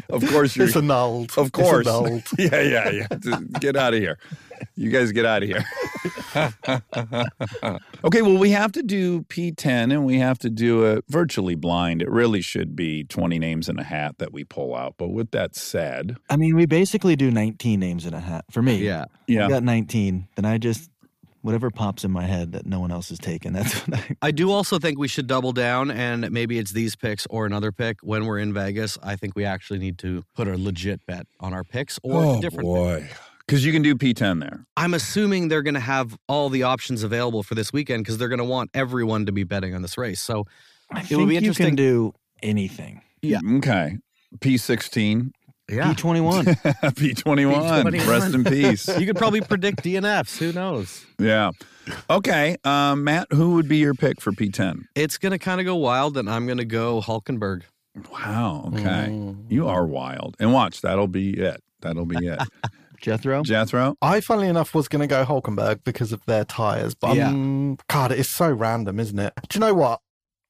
[0.09, 1.33] of course, you're It's annulled.
[1.37, 1.87] of course.
[1.87, 2.23] Annulled.
[2.39, 3.39] yeah, yeah, yeah.
[3.61, 4.19] Get out of here.
[4.77, 5.65] You guys get out of here.
[8.05, 12.03] okay, well, we have to do P10 and we have to do it virtually blind.
[12.03, 14.95] It really should be 20 names in a hat that we pull out.
[14.99, 18.45] But with that said, I mean, we basically do 19 names in a hat.
[18.51, 19.07] For me, Yeah.
[19.27, 19.47] yeah.
[19.47, 20.29] I got 19.
[20.37, 20.91] Then I just,
[21.43, 24.17] whatever pops in my head that no one else has taken, that's what I.
[24.23, 27.73] I do also think we should double down, and maybe it's these picks or another
[27.73, 27.99] pick.
[28.03, 31.53] When we're in Vegas, I think we actually need to put a legit bet on
[31.55, 32.69] our picks or a different
[33.03, 33.17] pick.
[33.51, 33.55] Boy.
[33.57, 34.65] Because you can do P10 there.
[34.77, 38.29] I'm assuming they're going to have all the options available for this weekend because they're
[38.29, 40.21] going to want everyone to be betting on this race.
[40.21, 40.45] So
[40.93, 43.03] I It think would be you interesting- can do anything.
[43.23, 43.41] Yeah.
[43.57, 43.99] Okay.
[44.39, 45.33] P16.
[45.69, 46.45] yeah, P21.
[46.95, 47.83] P21.
[47.85, 48.09] P21.
[48.09, 48.89] Rest in peace.
[48.99, 50.39] you could probably predict DNFs.
[50.39, 51.05] Who knows?
[51.19, 51.51] Yeah.
[52.09, 52.57] Okay.
[52.65, 54.85] Um, Matt, who would be your pick for P10?
[54.95, 57.63] It's going to kind of go wild, and I'm going to go Hulkenberg.
[58.13, 58.71] Wow.
[58.75, 59.35] Okay.
[59.49, 60.37] You are wild.
[60.39, 61.63] And watch, that'll be it.
[61.81, 62.39] That'll be it.
[63.01, 63.43] Jethro.
[63.43, 63.97] Jethro?
[64.03, 67.29] I, funnily enough, was going to go Hulkenberg because of their tyres, but Yeah.
[67.29, 69.33] um, God, it's so random, isn't it?
[69.49, 70.01] Do you know what?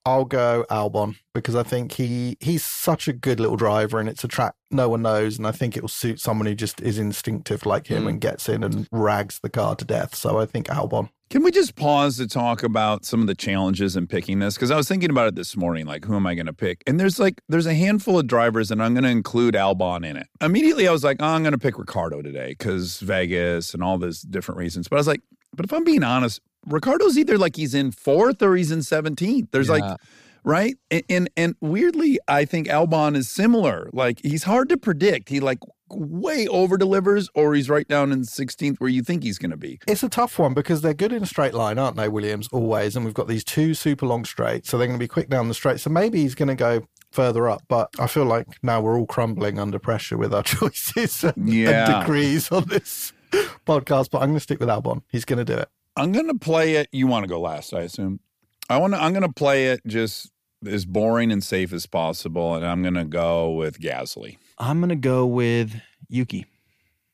[0.07, 4.24] I'll go Albon because I think he he's such a good little driver, and it's
[4.24, 6.98] a track no one knows, and I think it will suit someone who just is
[6.98, 8.09] instinctive like him Mm.
[8.09, 10.14] and gets in and rags the car to death.
[10.14, 11.11] So I think Albon.
[11.31, 14.55] Can we just pause to talk about some of the challenges in picking this?
[14.55, 16.83] Because I was thinking about it this morning, like who am I going to pick?
[16.89, 20.16] And there's like there's a handful of drivers, and I'm going to include Albon in
[20.16, 20.26] it.
[20.41, 23.97] Immediately, I was like, oh, I'm going to pick Ricciardo today because Vegas and all
[23.97, 24.89] those different reasons.
[24.89, 25.20] But I was like,
[25.55, 29.53] but if I'm being honest, Ricciardo's either like he's in fourth or he's in 17th.
[29.53, 29.74] There's Yeah.
[29.74, 30.01] like
[30.43, 35.28] right and, and and weirdly i think albon is similar like he's hard to predict
[35.28, 35.59] he like
[35.91, 39.57] way over delivers or he's right down in 16th where you think he's going to
[39.57, 42.49] be It's a tough one because they're good in a straight line, aren't they, Williams?
[42.53, 45.28] Always, and we've got these two super long straights, so they're going to be quick
[45.28, 45.80] down the straight.
[45.80, 49.07] So maybe he's going to go further up, but I feel like now we're all
[49.07, 53.12] crumbling under pressure with our choices and, and degrees on this
[53.66, 54.11] podcast.
[54.11, 55.03] But I'm going to stick with Albon.
[55.11, 55.68] He's going to do it.
[55.97, 58.20] i'm going to play it you want to go last i assume
[58.68, 60.30] i want to i'm going to play it just
[60.64, 64.90] as boring and safe as possible and i'm going to go with gasly I'm going
[64.90, 65.74] to go with
[66.08, 66.46] Yuki.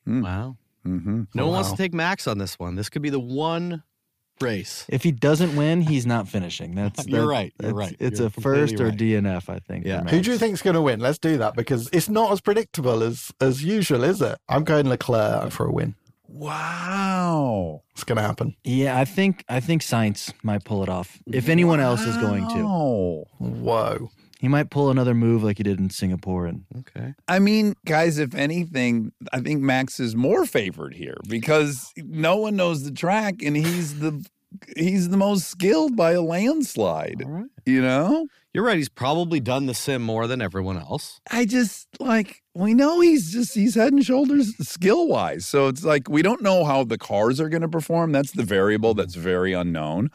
[0.06, 0.56] Wow.
[0.86, 1.22] mm-hmm.
[1.34, 2.74] No one wants to take Max on this one.
[2.74, 3.82] This could be the one
[4.40, 4.84] race.
[4.88, 6.74] If he doesn't win, he's not finishing.
[6.74, 7.96] That's You're that- right, you're that's- right.
[7.98, 9.86] It's You're a first or completely DNF, I think.
[9.86, 10.02] Yeah.
[10.02, 10.38] Who do you Max.
[10.40, 11.00] think's going to win?
[11.00, 14.38] Let's do that because it's not as predictable as as usual, is it?
[14.48, 15.94] I'm going Leclerc for a win.
[16.28, 18.54] wow It's going to happen.
[18.64, 21.18] Yeah, I think I think Sainz might pull it off.
[21.26, 23.24] If anyone else is going to, Wow.
[23.38, 24.10] Whoa.
[24.40, 26.46] He might pull another move like he did in Singapore.
[26.46, 27.14] And Okay.
[27.28, 32.56] I mean, guys, if anything, I think Max is more favored here because no one
[32.56, 34.24] knows the track and he's the
[34.76, 37.22] he's the most skilled by a landslide.
[37.24, 37.50] All right.
[37.64, 38.26] You know?
[38.54, 38.78] You're right.
[38.78, 41.20] He's probably done the sim more than everyone else.
[41.30, 45.44] I just like we know he's just he's head and shoulders skill wise.
[45.44, 48.12] So it's like we don't know how the cars are going to perform.
[48.12, 50.10] That's the variable that's very unknown.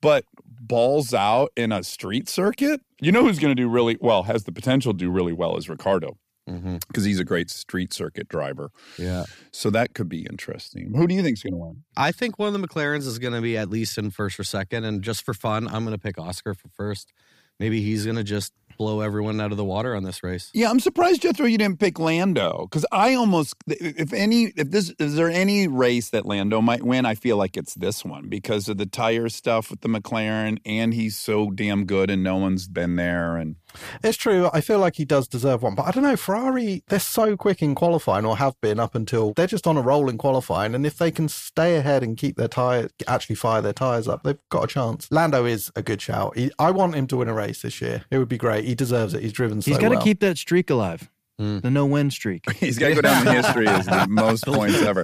[0.00, 0.24] But
[0.66, 4.44] balls out in a street circuit, you know who's going to do really well, has
[4.44, 6.16] the potential to do really well is Ricciardo
[6.50, 6.78] Mm-hmm.
[6.88, 8.72] because he's a great street circuit driver.
[8.98, 9.26] Yeah.
[9.52, 10.92] So that could be interesting.
[10.92, 11.84] Who do you think's going to win?
[11.96, 14.44] I think one of the McLarens is going to be at least in first or
[14.44, 14.84] second.
[14.84, 17.12] And just for fun, I'm going to pick Oscar for first.
[17.60, 20.50] Maybe he's going to just blow everyone out of the water on this race.
[20.54, 24.92] Yeah, I'm surprised Jethro you didn't pick Lando because I almost if any if this
[24.98, 28.68] is there any race that Lando might win, I feel like it's this one because
[28.68, 32.68] of the tire stuff with the McLaren and he's so damn good and no one's
[32.68, 33.56] been there and
[34.02, 34.50] It's true.
[34.52, 36.16] I feel like he does deserve one, but I don't know.
[36.16, 39.82] Ferrari, they're so quick in qualifying, or have been up until they're just on a
[39.82, 40.74] roll in qualifying.
[40.74, 44.22] And if they can stay ahead and keep their tire, actually fire their tires up,
[44.22, 45.08] they've got a chance.
[45.10, 46.36] Lando is a good shout.
[46.36, 48.04] He, I want him to win a race this year.
[48.10, 48.64] It would be great.
[48.64, 49.22] He deserves it.
[49.22, 50.04] He's driven so He's got to well.
[50.04, 51.08] keep that streak alive,
[51.40, 51.62] Mm.
[51.62, 52.44] the no win streak.
[52.60, 55.02] he's got to go down in history as the most points ever.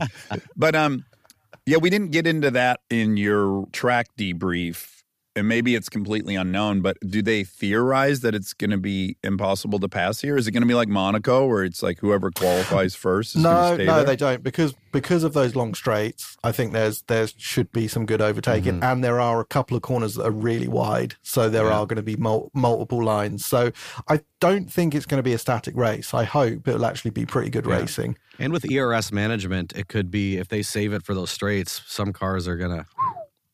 [0.56, 1.04] But um,
[1.64, 4.97] yeah, we didn't get into that in your track debrief.
[5.38, 9.78] And maybe it's completely unknown, but do they theorize that it's going to be impossible
[9.78, 10.36] to pass here?
[10.36, 13.74] Is it going to be like Monaco, where it's like whoever qualifies first is No,
[13.74, 14.04] stay no, there?
[14.04, 16.36] they don't because because of those long straights.
[16.42, 18.82] I think there's there should be some good overtaking, mm-hmm.
[18.84, 21.78] and there are a couple of corners that are really wide, so there Yeah.
[21.78, 23.46] are going to be mul- multiple lines.
[23.46, 23.70] So
[24.08, 26.12] I don't think it's going to be a static race.
[26.14, 28.16] I hope it'll actually be pretty good racing.
[28.38, 32.12] And with ERS management, it could be if they save it for those straights, some
[32.12, 32.86] cars are going to.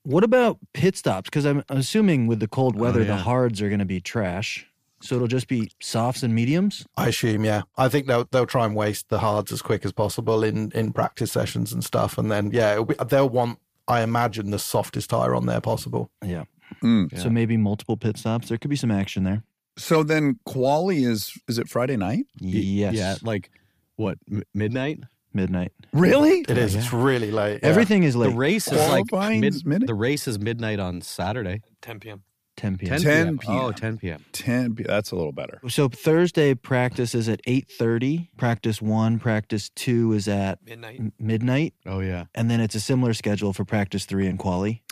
[0.04, 1.28] What about pit stops?
[1.28, 3.16] Because I'm assuming with the cold weather, the yeah.
[3.16, 4.66] hards are going to be trash.
[5.00, 6.86] So it'll just be softs and mediums.
[6.96, 7.62] I assume, yeah.
[7.76, 10.92] I think they'll they'll try and waste the hards as quick as possible in in
[10.92, 13.58] practice sessions and stuff, and then yeah, it'll be, they'll want.
[13.86, 16.10] I imagine the softest tire on there possible.
[16.24, 16.44] Yeah.
[16.82, 17.18] Mm.
[17.18, 18.48] So maybe multiple pit stops.
[18.48, 19.42] There could be some action there.
[19.76, 22.26] So then quali is is it Friday night?
[22.40, 22.94] Yes.
[22.94, 23.50] Yeah, like
[23.96, 25.00] what, m- midnight?
[25.34, 25.72] Midnight.
[25.92, 26.40] Really?
[26.48, 26.74] It is.
[26.74, 27.60] It's really late.
[27.62, 27.68] yeah.
[27.68, 28.30] Everything is late.
[28.30, 31.62] The race is like Qualifying's mid, mid- the race is midnight on Saturday.
[31.82, 32.22] 10 p.m.
[32.56, 33.00] 10 p.m.
[33.00, 33.56] 10, 10 p.m.
[33.56, 33.74] Oh, p.m.
[33.74, 34.24] 10 p.m.
[34.32, 35.60] 10 p- oh, that's a little better.
[35.68, 38.28] So Thursday practice is at 8:30.
[38.36, 41.00] Practice 1, practice 2 is at Midnight.
[41.00, 42.26] m- midnight, Oh, yeah.
[42.34, 44.82] and then it's a similar schedule for practice 3 and quali.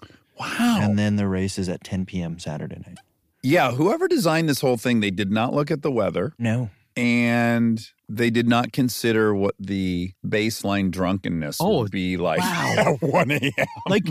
[0.40, 0.78] Wow.
[0.82, 2.40] And then the race is at 10 p.m.
[2.40, 2.98] Saturday night.
[3.44, 6.70] yeah, whoever designed this whole thing, they did not look at the weather No.
[6.96, 12.74] And they did not consider what the baseline drunkenness Oh, would be like wow.
[12.78, 13.66] at 1 a.m.
[13.88, 14.04] Like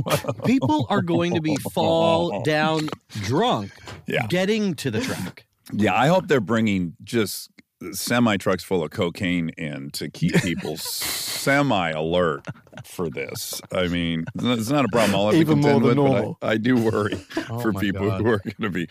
[0.46, 2.90] people are going to be fall down
[3.22, 3.72] drunk
[4.08, 4.26] Yeah.
[4.28, 5.46] getting to the track.
[5.74, 7.51] Yeah, I hope they're bringing just
[7.92, 10.78] semi trucks full of cocaine in to keep people
[11.16, 12.46] semi alert
[12.86, 13.62] for this.
[13.72, 16.38] I mean, it's not a problem I'll have Even to more than with, normal.
[16.40, 17.20] but I, I do worry
[17.50, 18.22] Oh for people God.
[18.22, 18.88] who are going to be.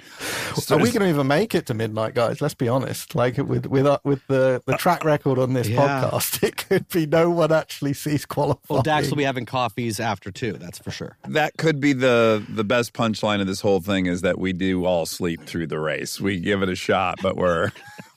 [0.71, 2.41] Are we going to even make it to midnight, guys?
[2.41, 3.15] Let's be honest.
[3.15, 6.11] Like with with uh, with the the track record on this Yeah.
[6.11, 8.61] podcast, it could be no one actually sees qualifying.
[8.69, 10.53] Well, Dax will be having coffees after two.
[10.53, 11.17] That's for sure.
[11.29, 14.85] That could be the the best punchline of this whole thing is that we do
[14.85, 16.21] all sleep through the race.
[16.21, 17.71] We give it a shot, but we're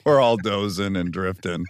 [0.06, 1.64] we're all dozing and drifting.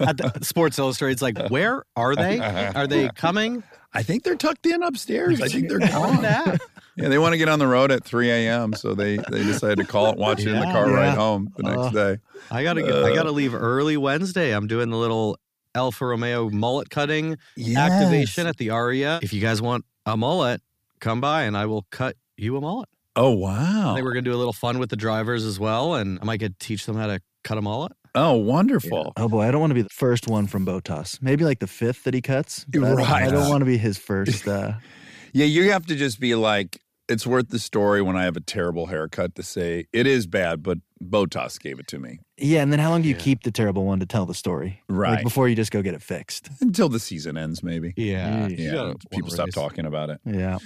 [0.00, 2.38] At the, Sports Illustrated's like, where are they?
[2.38, 3.62] Are they coming?
[3.92, 5.40] I think they're tucked in upstairs.
[5.40, 6.58] I think they're How gone.
[6.96, 8.72] Yeah, they want to get on the road at 3 a.m.
[8.72, 10.72] So they they decided to call it, watch it in the Yeah.
[10.72, 11.14] car ride Yeah.
[11.14, 12.18] home the next Uh, day.
[12.50, 14.50] I gotta get, I gotta leave early Wednesday.
[14.52, 15.38] I'm doing the little
[15.76, 17.36] Alfa Romeo mullet cutting
[17.76, 19.18] activation at the Aria.
[19.22, 20.60] If you guys want a mullet,
[21.00, 22.88] come by and I will cut you a mullet.
[23.16, 23.48] Oh wow!
[23.50, 23.94] I wow!
[23.94, 26.40] think we're gonna do a little fun with the drivers as well, and I might
[26.40, 27.92] get to teach them how to cut a mullet.
[28.16, 29.12] Oh wonderful!
[29.16, 31.20] Oh boy, I don't want to be the first one from Bottas.
[31.20, 32.64] Maybe like the fifth that he cuts.
[32.68, 34.46] but I don't- I don't want to be his first.
[34.48, 34.74] Uh,
[35.36, 38.40] Yeah, you have to just be like, it's worth the story when I have a
[38.40, 42.20] terrible haircut to say it is bad, but Bottas gave it to me.
[42.38, 44.80] yeah, and then how long do you keep the terrible one to tell the story?
[44.88, 45.14] Right.
[45.16, 46.50] Like before you just go get it fixed.
[46.60, 47.94] Until the season ends, maybe.
[47.96, 48.58] Yeah, Yeesh.
[48.60, 50.58] you Yeah, people stop talking about it Yeah.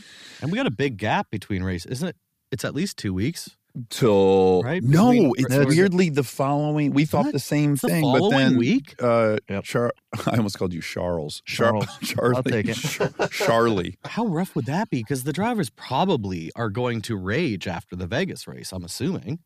[0.42, 2.16] And we got a big gap between races, isn't it?
[2.52, 3.56] It's at least two weeks.
[3.90, 4.82] Till Right?
[4.82, 5.32] no.
[5.36, 6.92] It's No, it's- weirdly the following.
[6.92, 7.32] We thought What?
[7.32, 8.94] the same the thing, but then week?
[9.02, 9.64] Uh, Yep.
[9.64, 9.92] Char-
[10.26, 11.42] I almost called you Charles.
[11.44, 11.86] Char- Charles.
[12.02, 12.36] Charlie.
[12.36, 12.74] I'll take it.
[12.76, 13.96] Char- Charlie.
[14.04, 14.98] How rough would that be?
[14.98, 18.72] Because the drivers probably are going to rage after the Vegas race.
[18.72, 19.40] I'm assuming.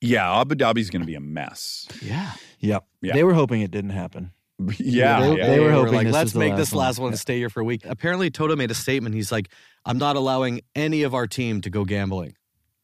[0.00, 1.88] Yeah, Abu Dhabi's going to be a mess.
[2.02, 2.32] Yeah.
[2.60, 2.84] Yep.
[3.00, 3.14] Yeah.
[3.14, 4.32] They were hoping it didn't happen.
[4.78, 5.46] Yeah, They- yeah.
[5.48, 7.16] they were hoping like, this let's was the make last this one." last one Yeah.
[7.18, 7.82] stay here for a week.
[7.84, 9.14] Apparently, Toto made a statement.
[9.14, 9.48] He's like,
[9.86, 12.34] I'm not allowing any of our team to go gambling.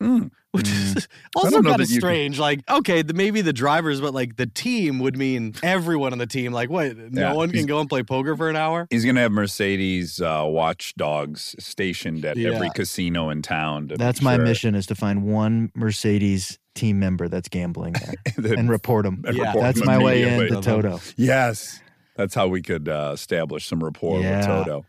[0.02, 0.30] Mm.
[0.52, 2.38] which is also kind of that you can- strange.
[2.38, 6.26] Like, okay, the, maybe the drivers, but like the team would mean everyone on the
[6.26, 6.52] team.
[6.52, 6.96] Like, what?
[6.96, 8.86] No Yeah, one can go and play poker for an hour.
[8.90, 13.88] He's going to have Mercedes uh, watchdogs stationed at every casino in town.
[13.88, 18.14] to That's my sure mission is to find one Mercedes team member that's gambling there
[18.38, 19.22] that- and report them.
[19.26, 19.46] and Yeah.
[19.48, 20.62] report That's them my way in immediately.
[20.62, 21.00] to Toto.
[21.16, 21.80] Yes.
[22.20, 24.36] That's how we could uh, establish some rapport Yeah.
[24.36, 24.84] with Toto.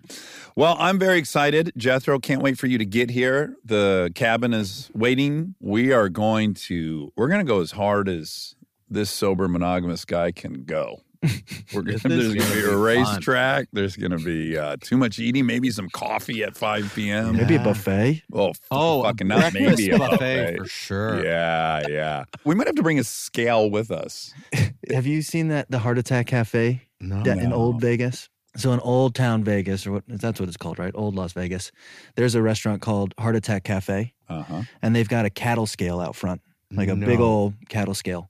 [0.58, 1.72] Well, I'm very excited.
[1.78, 3.56] Jethro, can't wait for you to get here.
[3.64, 5.56] The cabin is waiting.
[5.62, 8.56] We are going to, we're going to go as hard as
[8.90, 11.04] this sober monogamous guy can go.
[11.74, 12.82] We're gonna, there's going to be a be fun.
[12.82, 13.68] racetrack.
[13.72, 17.38] There's going to be uh, too much eating, maybe some coffee at 5 p.m.
[17.38, 18.24] Maybe a buffet.
[18.34, 20.58] Oh, f- Oh, fucking a not maybe a buffet, buffet.
[20.58, 21.24] for sure.
[21.24, 22.24] Yeah, yeah.
[22.44, 24.34] We might have to bring a scale with us.
[24.94, 27.24] Have you seen that the Heart Attack Cafe No.
[27.24, 28.30] da- in Old Vegas?
[28.58, 30.92] So in Old Town Vegas, or what that's what it's called, right?
[30.96, 31.72] Old Las Vegas.
[32.16, 34.62] There's a restaurant called Heart Attack Cafe, Uh huh.
[34.82, 38.28] and they've got a cattle scale out front, like a big old cattle scale.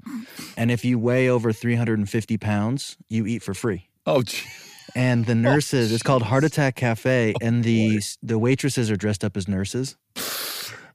[0.58, 3.89] And if you weigh over 350 pounds, you eat for free.
[4.06, 4.43] Oh, gee.
[4.93, 9.36] And the nurses, it's called Heart Attack Cafe, and the the waitresses are dressed up
[9.36, 9.95] as nurses.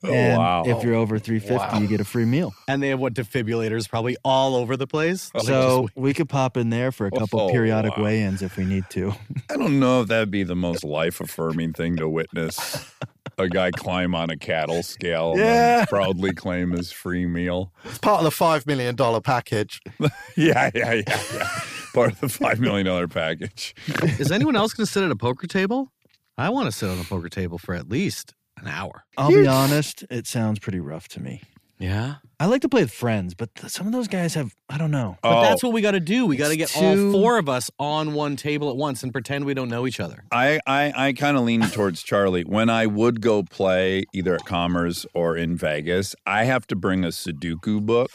[0.04, 0.62] Oh, and wow.
[0.66, 2.54] if you're over 350, you get a free meal.
[2.68, 5.30] And they have what defibrillators probably all over the place.
[5.34, 8.04] Like, so we could pop in there for a couple Oh, periodic wow.
[8.04, 9.12] weigh-ins if we need to.
[9.50, 12.92] I don't know if that'd be the most life affirming thing to witness.
[13.38, 17.70] A guy climb on a cattle scale and proudly claim his free meal.
[17.84, 19.80] It's part of the $5 million package.
[20.36, 21.60] Yeah, yeah, yeah, yeah.
[21.94, 23.74] Part of the $5 million package.
[24.18, 25.92] is anyone else going to sit at a poker table?
[26.38, 29.04] I want to sit on a poker table for at least an hour.
[29.16, 31.42] I'll be honest, it sounds pretty rough to me.
[31.78, 32.14] Yeah.
[32.40, 34.90] I like to play with friends, but th- some of those guys have I don't
[34.90, 35.18] know.
[35.22, 36.24] But Oh, that's what we got to do.
[36.24, 39.02] We got to It's get all too- four of us on one table at once
[39.02, 40.24] and pretend we don't know each other.
[40.32, 42.44] I, I, I kind of lean towards Charlie.
[42.44, 47.04] When I would go play either at Commerce or in Vegas, I have to bring
[47.04, 48.10] a Sudoku book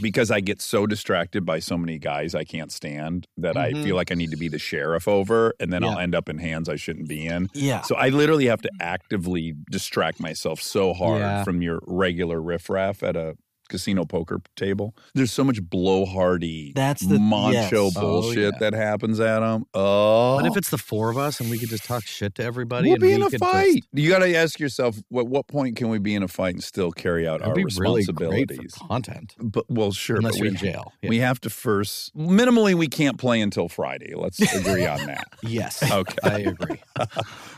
[0.00, 3.84] because I get so distracted by so many guys I can't stand that I Mhm.
[3.84, 6.38] feel like I need to be the sheriff over, and then I'll end up in
[6.38, 7.48] hands I shouldn't be in.
[7.54, 7.82] Yeah.
[7.82, 11.44] So I literally have to actively distract myself so hard Yeah.
[11.44, 13.36] from your regular riffraff at a
[13.72, 14.94] casino poker table.
[15.14, 17.96] There's so much blowhardy, That's the- macho yes.
[17.96, 18.58] Oh, bullshit yeah.
[18.60, 19.64] that happens at them.
[19.74, 22.44] Oh, But if it's the four of us and we could just talk shit to
[22.44, 23.74] everybody, we'll and be we in a fight.
[23.76, 26.54] just- You got to ask yourself, what what point can we be in a fight
[26.54, 28.74] and still carry out our be really great responsibilities?
[28.76, 29.34] for content.
[29.40, 30.92] but well, sure, Unless but you're we in jail.
[31.02, 31.08] Yeah.
[31.08, 34.14] We have to first minimally we can't play until Friday.
[34.14, 35.24] Let's agree on that.
[35.44, 35.82] Yes.
[35.90, 36.16] Okay.
[36.22, 36.80] I agree.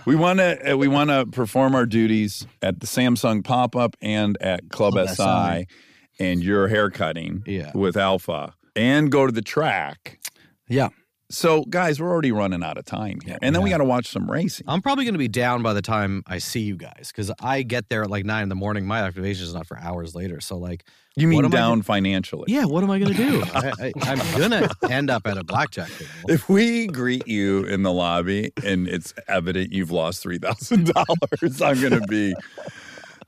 [0.06, 3.96] We want to uh, we want to perform our duties at the Samsung pop up
[4.02, 5.66] and at Club, Club SI, SI.
[6.20, 7.72] And your haircutting Yeah.
[7.74, 10.20] with Alfa and go to the track.
[10.68, 10.88] Yeah.
[11.30, 14.06] So guys, we're already running out of time here, and then we got to watch
[14.08, 14.66] some racing.
[14.68, 17.62] I'm probably going to be down by the time I see you guys because I
[17.62, 18.86] get there at like nine in the morning.
[18.86, 20.40] My activation is not for hours later.
[20.40, 20.84] So, like,
[21.16, 22.44] You mean down financially?
[22.52, 23.42] yeah, what am I going to do?
[23.54, 26.10] I, I, I'm going to end up at a blackjack table.
[26.28, 31.60] If we greet you in the lobby and it's evident you've lost three thousand dollars,
[31.62, 32.34] I'm going to be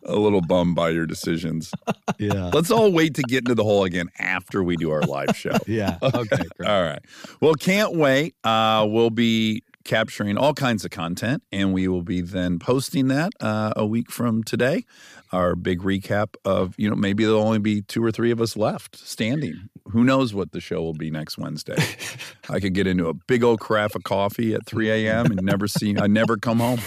[0.06, 1.72] a little bummed by your decisions.
[2.18, 2.50] Yeah.
[2.54, 5.56] Let's all wait to get into the hole again after we do our live show.
[5.66, 5.98] Yeah.
[6.02, 6.42] Okay.
[6.64, 7.00] All right.
[7.40, 8.34] Well, can't wait.
[8.42, 13.32] Uh, we'll be capturing all kinds of content, and we will be then posting that
[13.40, 14.84] uh, a week from today.
[15.32, 18.56] Our big recap of, you know, maybe there'll only be two or three of us
[18.56, 19.68] left standing.
[19.90, 21.76] Who knows what the show will be next Wednesday?
[22.50, 25.26] I could get into a big old craft of coffee at 3 a.m.
[25.26, 26.80] and never see, I never come home.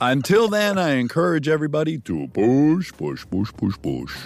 [0.00, 4.16] Until then, I encourage everybody to push, push, push, push, push.